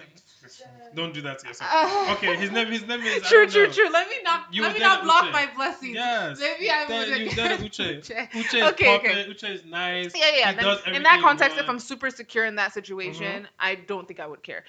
[0.96, 1.70] Don't do that to yourself.
[1.74, 2.68] Uh, Okay, his name.
[2.72, 3.22] His name is.
[3.24, 3.72] True, true, know.
[3.74, 3.90] true.
[3.92, 4.46] Let me not.
[4.52, 5.32] You let me not block Uche.
[5.34, 5.96] my blessings.
[5.96, 6.40] Yes.
[6.40, 7.08] Maybe I would.
[7.20, 8.00] you date Uche.
[8.02, 8.30] Uche.
[8.32, 9.26] Uche is Okay, okay.
[9.30, 10.14] Uche is nice.
[10.16, 10.52] Yeah, yeah.
[10.54, 11.68] He does in that context, if.
[11.70, 13.48] I'm super secure in that situation, Mhm.
[13.60, 14.64] I don't think I would care.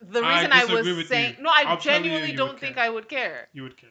[0.00, 2.78] The reason I, was saying no, I I'll tell you genuinely don't think.
[2.78, 3.48] I would care.
[3.52, 3.90] You would care.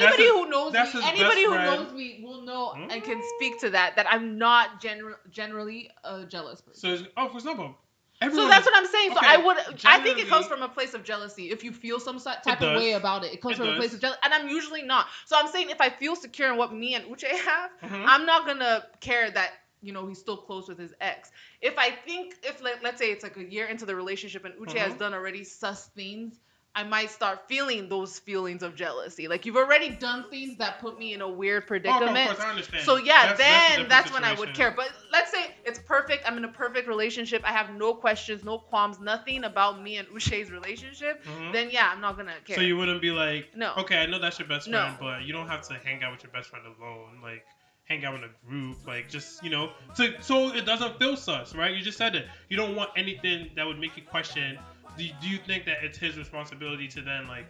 [0.00, 1.82] Anybody his- who knows me, anybody who friend.
[1.84, 2.90] knows me will know Hmm?
[2.90, 3.96] and can speak to that.
[3.96, 6.98] That I'm not general, generally a jealous person.
[6.98, 7.74] So, oh, for example,
[8.20, 9.10] So that's is- what I'm saying.
[9.12, 11.50] So I would, I think it comes from a place of jealousy.
[11.50, 12.78] If you feel some type of does.
[12.78, 15.06] way about it, it comes It from a place of jealousy, and I'm usually not.
[15.26, 18.04] So I'm saying if I feel secure in what me and Uche have, Mhm.
[18.06, 21.30] I'm not gonna care that you know he's still close with his ex.
[21.60, 24.54] If I think if like, let's say it's like a year into the relationship and
[24.54, 24.98] Uche has Mhm.
[24.98, 26.40] done already sus things,
[26.76, 29.28] I might start feeling those feelings of jealousy.
[29.28, 32.30] Like you've already done things that put me in a weird Oh, no, predicament.
[32.30, 32.84] of course, I understand.
[32.84, 33.04] So yeah,
[33.34, 34.72] That's- that's then different that's, when I would care.
[34.72, 36.24] But let's say it's perfect.
[36.26, 37.42] I'm in a perfect relationship.
[37.44, 41.24] I have no questions, no qualms, nothing about me and Uche's relationship.
[41.24, 41.52] Mhm.
[41.52, 42.56] Then yeah, I'm not gonna care.
[42.56, 43.74] So you wouldn't be like, No.
[43.78, 44.80] okay, I know that's your best No.
[44.80, 47.20] friend, but you don't have to hang out with your best friend alone.
[47.22, 47.44] Like,
[47.84, 48.78] hang out in a group.
[48.84, 51.72] Like, just you know, so so it doesn't feel sus, right?
[51.72, 52.26] You just said it.
[52.48, 54.58] You don't want anything that would make you question.
[54.96, 57.46] Do, do you think that it's his responsibility to then like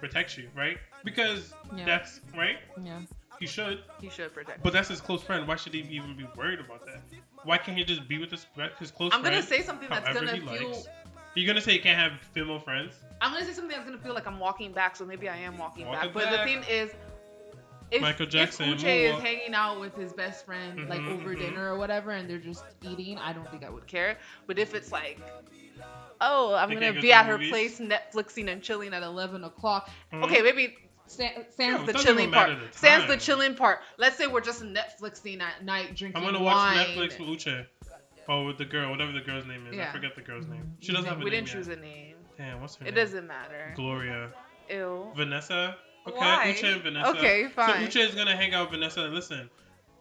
[0.00, 0.78] protect you, right?
[1.04, 1.84] Because Yeah.
[1.86, 2.56] that's right.
[2.84, 3.00] Yeah.
[3.38, 3.82] He should.
[4.00, 4.62] He should protect.
[4.62, 5.46] But that's his close friend.
[5.46, 7.00] Why should he even be worried about that?
[7.44, 8.46] Why can't he just be with his
[8.78, 9.14] his close friend?
[9.14, 9.34] I'm friend?
[9.34, 10.70] gonna say something that's however gonna he feel.
[10.70, 10.88] likes.
[11.34, 12.94] You gonna say he can't have female friends?
[13.20, 15.56] I'm gonna say something that's gonna feel like I'm walking back, so maybe I am
[15.56, 16.06] walking Walk back.
[16.06, 16.90] it But the thing is,
[17.90, 21.34] if, Michael Jackson, if Uche is hanging out with his best friend like Mhm, over
[21.34, 21.38] mhm.
[21.38, 24.18] dinner or whatever, and they're just eating, I don't think I would care.
[24.46, 25.18] But if it's like,
[26.20, 27.50] oh, I'm gonna go be at her movies?
[27.50, 29.90] place Netflixing and chilling at 11 o'clock.
[30.12, 30.24] Mhm.
[30.24, 30.76] Okay, maybe.
[31.06, 32.50] sa- Yeah, Sans it the chilling part.
[32.50, 33.80] the Sans the chilling part.
[33.96, 36.76] Let's say we're just Netflixing at night, drinking I'm gonna watch.
[36.76, 37.66] Netflix with Uche.
[38.28, 39.78] Oh, with the girl, whatever the girl's name is.
[39.78, 40.76] I forget the girl's name.
[40.80, 42.16] She doesn't have a we name didn't choose a name.
[42.36, 42.98] Damn, what's her It name?
[42.98, 43.72] It doesn't matter.
[43.74, 44.30] Gloria.
[44.68, 45.10] Ew.
[45.16, 45.76] Vanessa.
[46.06, 46.54] Okay, Why?
[46.54, 47.10] Uche and Vanessa.
[47.16, 47.90] Okay, fine.
[47.90, 49.02] So Uche is gonna hang out with Vanessa.
[49.02, 49.48] Listen,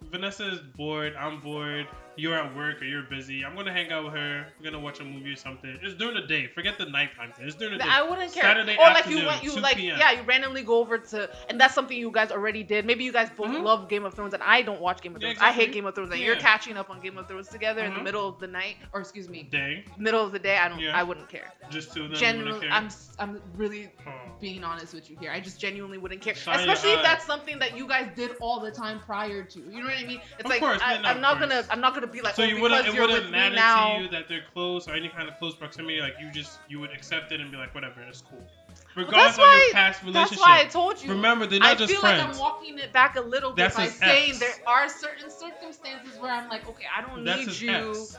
[0.01, 1.15] Vanessa is bored.
[1.15, 1.87] I'm bored.
[2.17, 3.45] You're at work or you're busy.
[3.45, 4.47] I'm gonna hang out with her.
[4.59, 5.77] We're gonna watch a movie or something.
[5.83, 6.47] It's during the day.
[6.47, 7.45] Forget the nighttime thing.
[7.47, 7.89] It's during the day.
[7.89, 8.43] I wouldn't care.
[8.43, 9.97] Saturday or like afternoon, you went, you 2 like, p.m.
[9.99, 12.85] yeah, you randomly go over to, and that's something you guys already did.
[12.85, 13.61] Maybe you guys both Mhm.
[13.63, 15.41] love Game of Thrones, and I don't watch Game of Yeah, Thrones.
[15.41, 15.71] I hate.
[15.73, 18.03] Game of Thrones, and you're catching up on Game of Thrones together in the Mhm.
[18.03, 20.57] middle of the night, or excuse me, Day, middle of the day.
[20.57, 20.97] I don't, Yeah.
[20.97, 21.53] I wouldn't care.
[21.69, 22.13] just them.
[22.13, 22.71] Genuinely, care?
[22.71, 22.89] I'm,
[23.19, 24.11] I'm really Oh.
[24.39, 25.31] being honest with you here.
[25.31, 27.03] I just genuinely wouldn't care, Shine especially if eye.
[27.03, 29.59] that's something that you guys did all the time prior to.
[29.59, 30.21] You know what I mean?
[30.39, 32.45] It's Of like course, I, I'm not gonna, I'm not gonna be like, So oh,
[32.45, 35.55] you wouldn't, it wouldn't matter to you that they're close or any kind of close
[35.55, 35.99] proximity.
[36.01, 38.39] Like you just, you would accept it and be like, whatever, it's cool.
[38.39, 41.09] Well, Regardless that's of your past past That's why I told you.
[41.11, 42.21] Remember, they're I not just feel friends.
[42.21, 44.39] like I'm walking it back a little bit That's by saying ex.
[44.39, 47.89] there are certain circumstances where I'm like, okay, I don't That's need you.
[47.91, 48.17] ex.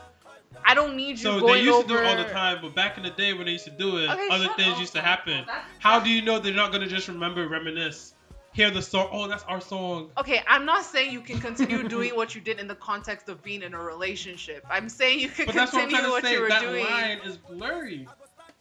[0.65, 1.83] I don't need you So they used over.
[1.83, 3.71] to do it all the time, but back in the day when they used to
[3.71, 5.43] do it, Okay, other things up, used to happen.
[5.45, 8.13] That's- How do you know they're not gonna just remember, reminisce,
[8.59, 9.07] hear the song?
[9.11, 10.09] Oh, that's our song.
[10.17, 13.41] Okay, I'm not saying you can continue doing what you did in the context of
[13.41, 14.65] being in a relationship.
[14.69, 16.33] I'm saying you can But that's what I'm continue trying what to say.
[16.33, 16.85] you were That doing.
[16.85, 18.07] line is blurry.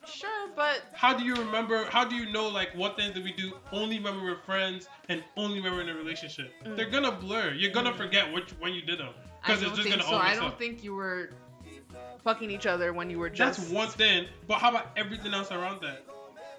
[0.06, 1.84] Sure, but How do you remember?
[1.84, 3.52] How do you know like what things did we do?
[3.72, 6.52] Only when we were friends and only when we we're in a relationship.
[6.64, 6.76] Mm.
[6.76, 7.52] They're gonna blur.
[7.52, 10.16] You're gonna forget which when you did them because it's just gonna so.
[10.16, 11.30] I don't think you were
[12.24, 13.58] fucking each other when you were just.
[13.58, 14.26] That's one thing.
[14.46, 16.04] But how about everything else around that?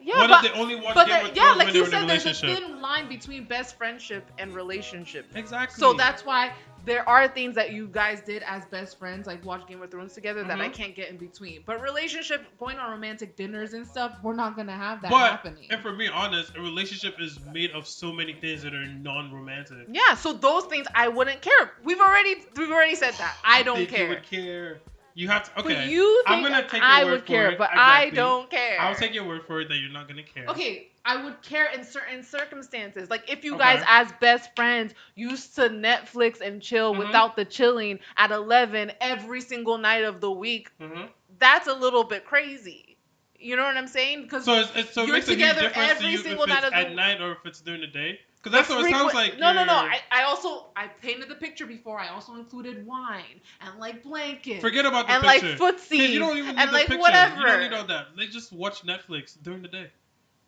[0.09, 2.09] Yeah, what but, if they only watch but Game of yeah, Thrones like you said,
[2.09, 5.27] there's a thin line between best friendship and relationship.
[5.35, 5.79] Exactly.
[5.79, 6.51] So that's why
[6.85, 10.13] there are things that you guys did as best friends, like watch Game of Thrones
[10.13, 10.73] together, that I Mhm.
[10.73, 11.61] can't get in between.
[11.65, 15.67] But relationship, going on romantic dinners and stuff, we're not gonna have that But happening.
[15.69, 19.87] if we're being honest, a relationship is made of so many things that are non-romantic.
[19.91, 21.73] yeah, so those things I wouldn't care.
[21.83, 23.35] We've already we've already said that.
[23.43, 24.03] I don't think care.
[24.03, 24.79] You would care.
[25.15, 25.59] You have to.
[25.61, 25.73] Okay.
[25.75, 27.57] But you think I'm gonna take your I word would for care, it.
[27.57, 28.79] but I don't care.
[28.79, 30.47] I'll take your word for it that you're not gonna care.
[30.49, 33.09] Okay, I would care in certain circumstances.
[33.09, 33.63] Like if you Okay.
[33.63, 36.99] guys, as best friends, used to Netflix and chill Mhm.
[36.99, 41.05] without the chilling at 11 every single night of the week, hmm
[41.37, 42.97] that's a little bit crazy.
[43.39, 44.23] You know what I'm saying?
[44.23, 46.17] Because So it's, it's so it You're makes a huge together difference to every you
[46.17, 48.19] single if it's night of the- at night or if it's during the day.
[48.41, 49.37] Because that's what it sounds like.
[49.37, 49.73] No, no, no.
[49.73, 51.99] I, I also I painted the picture before.
[51.99, 56.37] I also included wine and like blankets Forget about the and like footsie you don't
[56.37, 57.01] even need and the like picture.
[57.01, 57.39] whatever.
[57.39, 58.07] You don't need all that.
[58.17, 59.87] They just watch Netflix during the day.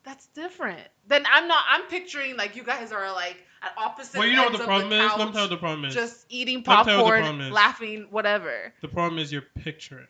[0.03, 0.81] That's different.
[1.07, 1.63] Then I'm not.
[1.69, 4.17] I'm picturing like you guys are like at opposite.
[4.17, 5.11] Well, you know what the problem is.
[5.17, 5.93] Let me tell you the problem is.
[5.93, 8.73] Just eating Let me tell you what the popcorn, laughing, whatever.
[8.81, 10.07] the problem is you're picturing.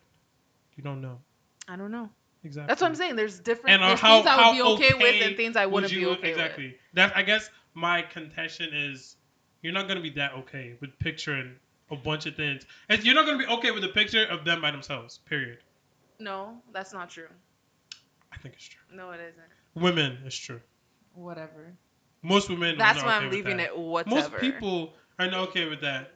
[0.76, 1.20] You don't know
[1.68, 2.10] I don't know.
[2.44, 2.68] exactly.
[2.68, 3.16] That's what I'm saying.
[3.16, 5.66] There's different And uh, there's how things I would be okay, with and things I
[5.66, 6.32] would wouldn't you be okay with.
[6.32, 6.68] exactly.
[6.68, 6.76] with.
[6.94, 9.16] That's I guess my contention is
[9.62, 11.56] you're not gonna be that okay with picturing
[11.90, 12.64] a bunch of things.
[12.90, 15.20] And you're not gonna be okay with a picture of them by themselves.
[15.26, 15.60] Period.
[16.20, 17.28] No, that's not true.
[18.32, 18.82] I think it's true.
[18.94, 19.44] No, it isn't.
[19.84, 20.62] Women, it's true.
[21.14, 21.74] Whatever.
[22.22, 22.78] Most women.
[22.78, 23.68] That's are why okay I'm leaving that.
[23.72, 24.16] it whatever.
[24.16, 26.12] Most people are not okay with that.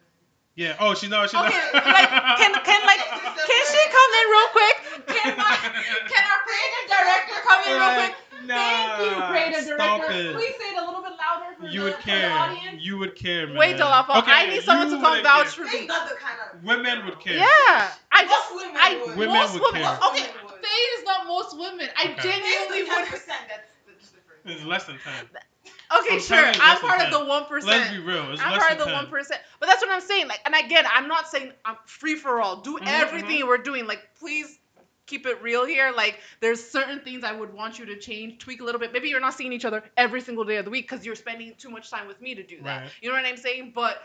[0.56, 0.76] Yeah.
[0.80, 1.30] Oh, she's not.
[1.30, 1.86] She's Okay, not.
[1.86, 3.00] like can can like
[3.50, 4.76] can she come in real quick?
[5.18, 5.56] Can my
[6.08, 8.16] can our creative director come in real quick?
[8.48, 10.30] Thank you, Nah, creative stop director.
[10.30, 10.36] it.
[10.36, 12.56] Please say it a little bit louder for You the, would care.
[12.80, 13.58] You would care, man.
[13.58, 14.18] Wait, Jalapa.
[14.20, 15.66] Okay, I need someone to come wouldn't vouch care.
[15.66, 15.88] for Faye's me.
[15.88, 17.38] not the kind of Women would care.
[17.38, 19.16] Yeah, I just Most women I would.
[19.18, 19.82] Women most would women.
[19.82, 19.98] care.
[20.10, 20.24] Okay,
[20.62, 21.90] Faye is not most women.
[21.98, 22.22] I Okay.
[22.22, 23.06] genuinely Faye's the would.
[23.06, 23.48] 10%.
[23.48, 24.42] That's that's different.
[24.46, 25.14] It's less than ten.
[25.92, 26.38] Okay, I'm sure.
[26.38, 27.12] telling you, I'm less than part of 10.
[27.12, 27.90] the one Let's percent.
[27.90, 28.32] be real.
[28.32, 28.94] It's I'm less part of than the 10.
[28.94, 29.40] one percent.
[29.60, 30.28] But that's what I'm saying.
[30.28, 32.58] Like, and again, I'm not saying I'm free for all.
[32.62, 33.48] Do Mhm, everything mhm.
[33.48, 33.88] we're doing.
[33.88, 34.48] Like, please
[35.06, 35.92] keep it real here.
[35.96, 38.94] Like, there's certain things I would want you to change, tweak a little bit.
[38.94, 41.54] Maybe you're not seeing each other every single day of the week because you're spending
[41.58, 42.82] too much time with me to do that.
[42.82, 42.92] Right.
[43.02, 43.74] You know what I'm saying?
[43.76, 44.02] But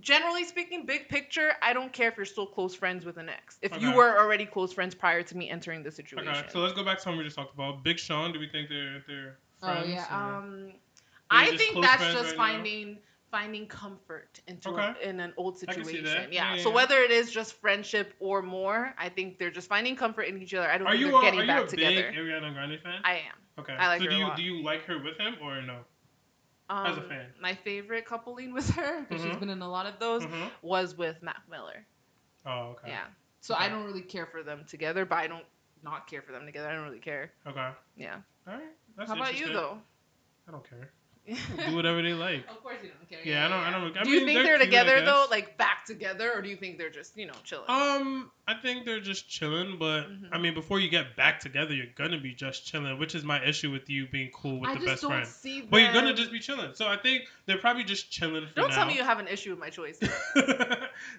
[0.00, 3.58] generally speaking, big picture, I don't care if you're still close friends with an ex.
[3.62, 6.28] If you were already close friends prior to me entering the situation.
[6.28, 7.82] Okay, so let's go back to something we just talked about.
[7.82, 9.86] Big Sean, do we think they're they're friends?
[9.86, 10.06] Oh yeah.
[10.10, 10.72] Um,
[11.30, 12.96] I think that's just right now?
[13.32, 14.92] Finding comfort into Okay.
[15.02, 16.28] in an old I can see situation.
[16.30, 16.50] Yeah.
[16.50, 19.96] Yeah, yeah, So whether it is just friendship or more, I think they're just finding
[19.96, 20.70] comfort in each other.
[20.70, 21.94] I don't Are think they're a, getting are you a together.
[22.12, 23.00] big Ariana Grande fan?
[23.02, 23.38] I am.
[23.58, 23.72] okay.
[23.72, 24.36] I like so her do a you lot.
[24.36, 25.78] do you like her with him or no?
[26.70, 27.26] Um, As a fan.
[27.40, 29.40] my favorite coupling with her because she's Mhm.
[29.40, 30.50] been in a lot of those Mhm.
[30.62, 31.84] was with Mac Miller.
[32.46, 32.88] Oh, okay.
[32.88, 33.06] Yeah.
[33.40, 35.44] So I don't really care for them together, but I don't
[35.82, 36.68] not care for them together.
[36.68, 37.32] I don't really care.
[37.46, 37.70] Okay.
[37.96, 38.20] Yeah.
[38.46, 38.62] All right.
[38.96, 39.78] That's How about you though?
[40.48, 40.92] I don't care.
[41.24, 42.44] Do whatever they like.
[42.48, 43.20] Of course you don't care.
[43.24, 43.58] Yeah, I don't.
[43.60, 43.96] I don't.
[43.96, 46.48] I do mean, you think they're, cute, I together though, like back together, or do
[46.48, 47.66] you think they're just you know chilling?
[47.68, 50.30] Um, I think they're just chilling, but Mhm.
[50.32, 53.44] I mean, before you get back together, you're gonna be just chilling, which is my
[53.44, 55.26] issue with you being cool with I the just best don't friend.
[55.28, 55.68] see them.
[55.70, 58.70] But you're gonna just be chilling, so I think they're probably just chilling for Don't
[58.70, 58.74] now.
[58.74, 59.98] tell me you have an issue with my choice.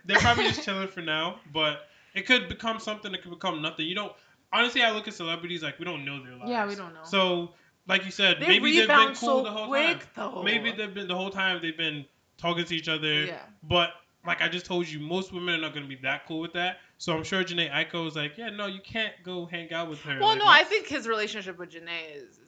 [0.06, 3.14] they're probably just chilling for now, but it could become something.
[3.14, 3.86] It could become nothing.
[3.88, 4.14] You don't.
[4.52, 6.52] Honestly, I look at celebrities like we don't know their lives.
[6.52, 7.04] Yeah, we don't know.
[7.06, 7.54] So,
[7.88, 10.32] like you said, they maybe they've been cool so the whole quick time.
[10.34, 10.44] though.
[10.44, 12.06] Maybe they've been the whole time they've been
[12.38, 13.26] talking to each other.
[13.26, 13.40] Yeah.
[13.64, 13.92] But
[14.26, 16.78] like I just told you, most women are not gonna be that cool with that.
[16.98, 20.00] So I'm sure Jhené Aiko was like, yeah, no, you can't go hang out with
[20.02, 20.18] her.
[20.20, 22.43] Well, Like, no, I think his relationship with Jhené is, is, is.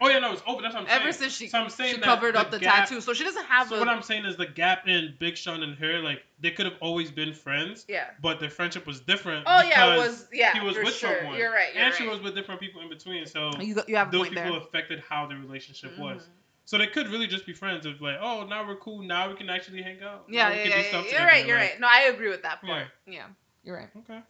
[0.00, 0.62] Oh yeah, no, it's over.
[0.62, 1.00] That's what I'm saying.
[1.02, 3.12] Ever since she, So I'm saying she that covered the up the gap- tattoo, so
[3.12, 3.78] she doesn't have So a.
[3.78, 6.76] what I'm saying is the gap in Big Sean and her, like they could have
[6.80, 8.08] always been friends, yeah.
[8.22, 9.44] but their friendship was different.
[9.46, 11.16] Oh yeah, it was yeah he was for with sure.
[11.18, 11.36] someone.
[11.38, 11.74] You're right.
[11.74, 11.98] You're and right.
[12.00, 13.26] she was with different people in between.
[13.26, 14.60] So You, you have a those point people there.
[14.60, 16.22] affected how the relationship was.
[16.22, 16.26] Mhm.
[16.64, 19.00] So they could really just be friends of like, oh, now we're cool.
[19.02, 20.24] Now we can actually hang out.
[20.28, 20.68] Yeah, Now yeah, yeah.
[20.68, 20.92] yeah.
[20.92, 21.46] You're together, right.
[21.46, 21.80] You're like- right.
[21.80, 22.88] No, I agree with that part.
[23.06, 23.24] Yeah.
[23.64, 23.88] You're right.
[23.96, 24.20] Okay.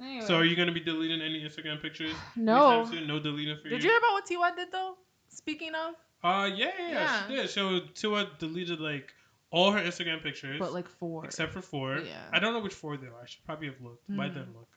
[0.00, 0.24] Anyway.
[0.26, 2.14] So are you gonna be deleting any Instagram pictures?
[2.36, 2.84] No.
[2.84, 3.76] No deleting for Did you.
[3.78, 4.96] Did you hear about what Tiwa did though?
[5.32, 7.50] Speaking of, Uh, yeah, yeah, yeah, she did.
[7.50, 9.12] So Tiwa deleted like
[9.50, 11.24] all her Instagram pictures, but like four.
[11.24, 11.98] except for four.
[11.98, 12.16] Yeah.
[12.32, 13.22] I don't know which four they are.
[13.22, 14.04] I should probably have looked.
[14.08, 14.68] But I didn't look.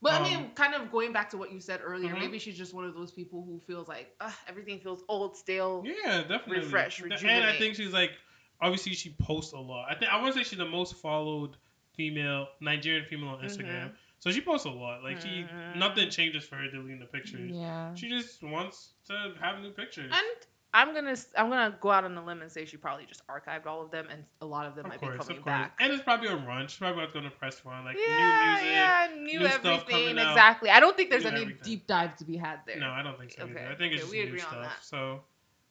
[0.00, 2.18] But I Um, mean, kind of going back to what you said earlier, Mhm.
[2.20, 5.84] maybe she's just one of those people who feels like Ugh, everything feels old, stale.
[5.86, 6.58] Yeah, definitely.
[6.58, 7.12] Refresh, And
[7.44, 8.12] I think she's like,
[8.60, 9.86] obviously she posts a lot.
[9.90, 11.56] I think I want to say she's the most followed
[11.94, 13.90] female Nigerian female on Instagram.
[13.90, 13.96] Mhm.
[14.22, 15.02] So she posts a lot.
[15.02, 15.76] Like she, Mhm.
[15.76, 17.50] nothing changes for her deleting the pictures.
[17.50, 17.92] Yeah.
[17.96, 20.12] She just wants to have new pictures.
[20.14, 23.26] And I'm gonna I'm gonna go out on a limb and say she probably just
[23.26, 25.42] archived all of them, and a lot of them of might course, be coming of
[25.44, 25.52] course.
[25.52, 25.76] back.
[25.80, 26.68] And it's probably a run.
[26.68, 28.70] She's probably going to press run, like yeah, new music.
[28.70, 30.30] yeah, new, new stuff everything coming out.
[30.30, 30.70] exactly.
[30.70, 31.62] I don't think there's New any everything.
[31.64, 32.78] deep dive to be had there.
[32.78, 33.42] No, I don't think so.
[33.42, 33.58] either.
[33.58, 34.62] Okay, I think it's okay, just we new agree on stuff.
[34.62, 34.84] that.
[34.84, 35.24] So,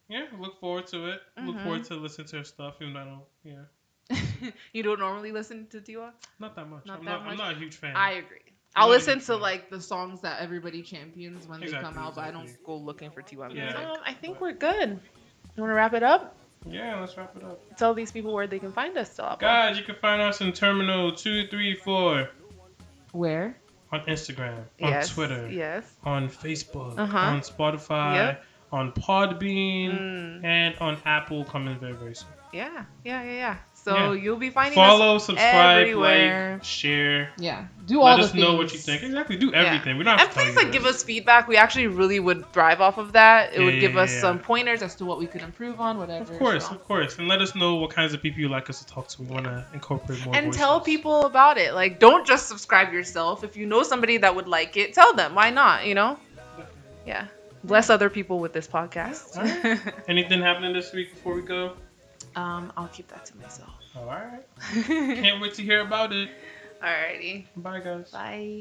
[0.08, 1.22] yeah, look forward to it.
[1.40, 1.62] Look Mhm.
[1.64, 3.64] forward to listen to her stuff, even though I don't, yeah,
[4.72, 6.10] you don't normally listen to Tiwa?
[6.38, 6.84] not that much.
[6.86, 7.24] Not I'm that not.
[7.24, 7.32] much?
[7.32, 7.96] I'm not a huge fan.
[7.96, 8.38] I agree.
[8.74, 9.40] I'm I'll not listen to fan.
[9.40, 13.10] like the songs that everybody champions when they come out, but I don't go looking
[13.10, 13.64] for Tiwa Yeah.
[13.64, 13.80] music.
[13.80, 14.88] Um, I think we're good.
[15.56, 16.36] You want to wrap it up?
[16.64, 17.60] yeah, let's wrap it up.
[17.76, 19.36] Tell these people where they can find us still.
[19.38, 22.30] Guys, you can find us in Terminal Two Three Four
[23.12, 23.56] Where?
[23.90, 25.10] on Instagram, on yes.
[25.10, 25.84] Twitter, Yes.
[26.04, 27.18] on Facebook, Uh-huh.
[27.18, 28.44] on Spotify, Yep.
[28.72, 32.28] on Podbean, Mm, and on Apple coming very very soon.
[32.54, 32.84] yeah.
[33.04, 33.22] Yeah.
[33.22, 33.32] Yeah.
[33.32, 33.56] Yeah.
[33.84, 34.12] So Yeah.
[34.12, 34.86] you'll be finding us.
[34.88, 36.52] Follow, subscribe, everywhere.
[36.54, 37.30] like, share.
[37.36, 37.64] Yeah.
[37.86, 38.34] Do Let all the things.
[38.34, 39.02] Let us know what you think.
[39.02, 39.36] Exactly.
[39.36, 39.98] Do everything.
[39.98, 41.48] We don't have And to please like give us feedback.
[41.48, 43.52] We actually really would thrive off of that.
[43.52, 45.80] It Yeah, would yeah, give us yeah, some pointers as to what we could improve
[45.80, 46.32] on, whatever.
[46.32, 46.76] Of course, so.
[46.76, 49.08] of course, and let us know what kinds of people you like us to talk
[49.08, 49.22] to.
[49.22, 50.36] We want to incorporate more.
[50.36, 51.74] And tell people about it.
[51.74, 53.42] Like, don't just subscribe yourself.
[53.42, 55.34] If you know somebody that would like it, tell them.
[55.34, 55.86] Why not?
[55.86, 56.18] You know?
[57.04, 57.26] Yeah.
[57.64, 59.36] Bless other people with this podcast.
[60.08, 61.74] Anything happening this week before we go?
[62.36, 63.70] Um, I'll keep that to myself.
[63.96, 64.42] All right.
[64.86, 66.30] Can't wait to hear about it.
[66.82, 67.46] Alrighty.
[67.56, 68.10] Bye, guys.
[68.10, 68.60] Bye.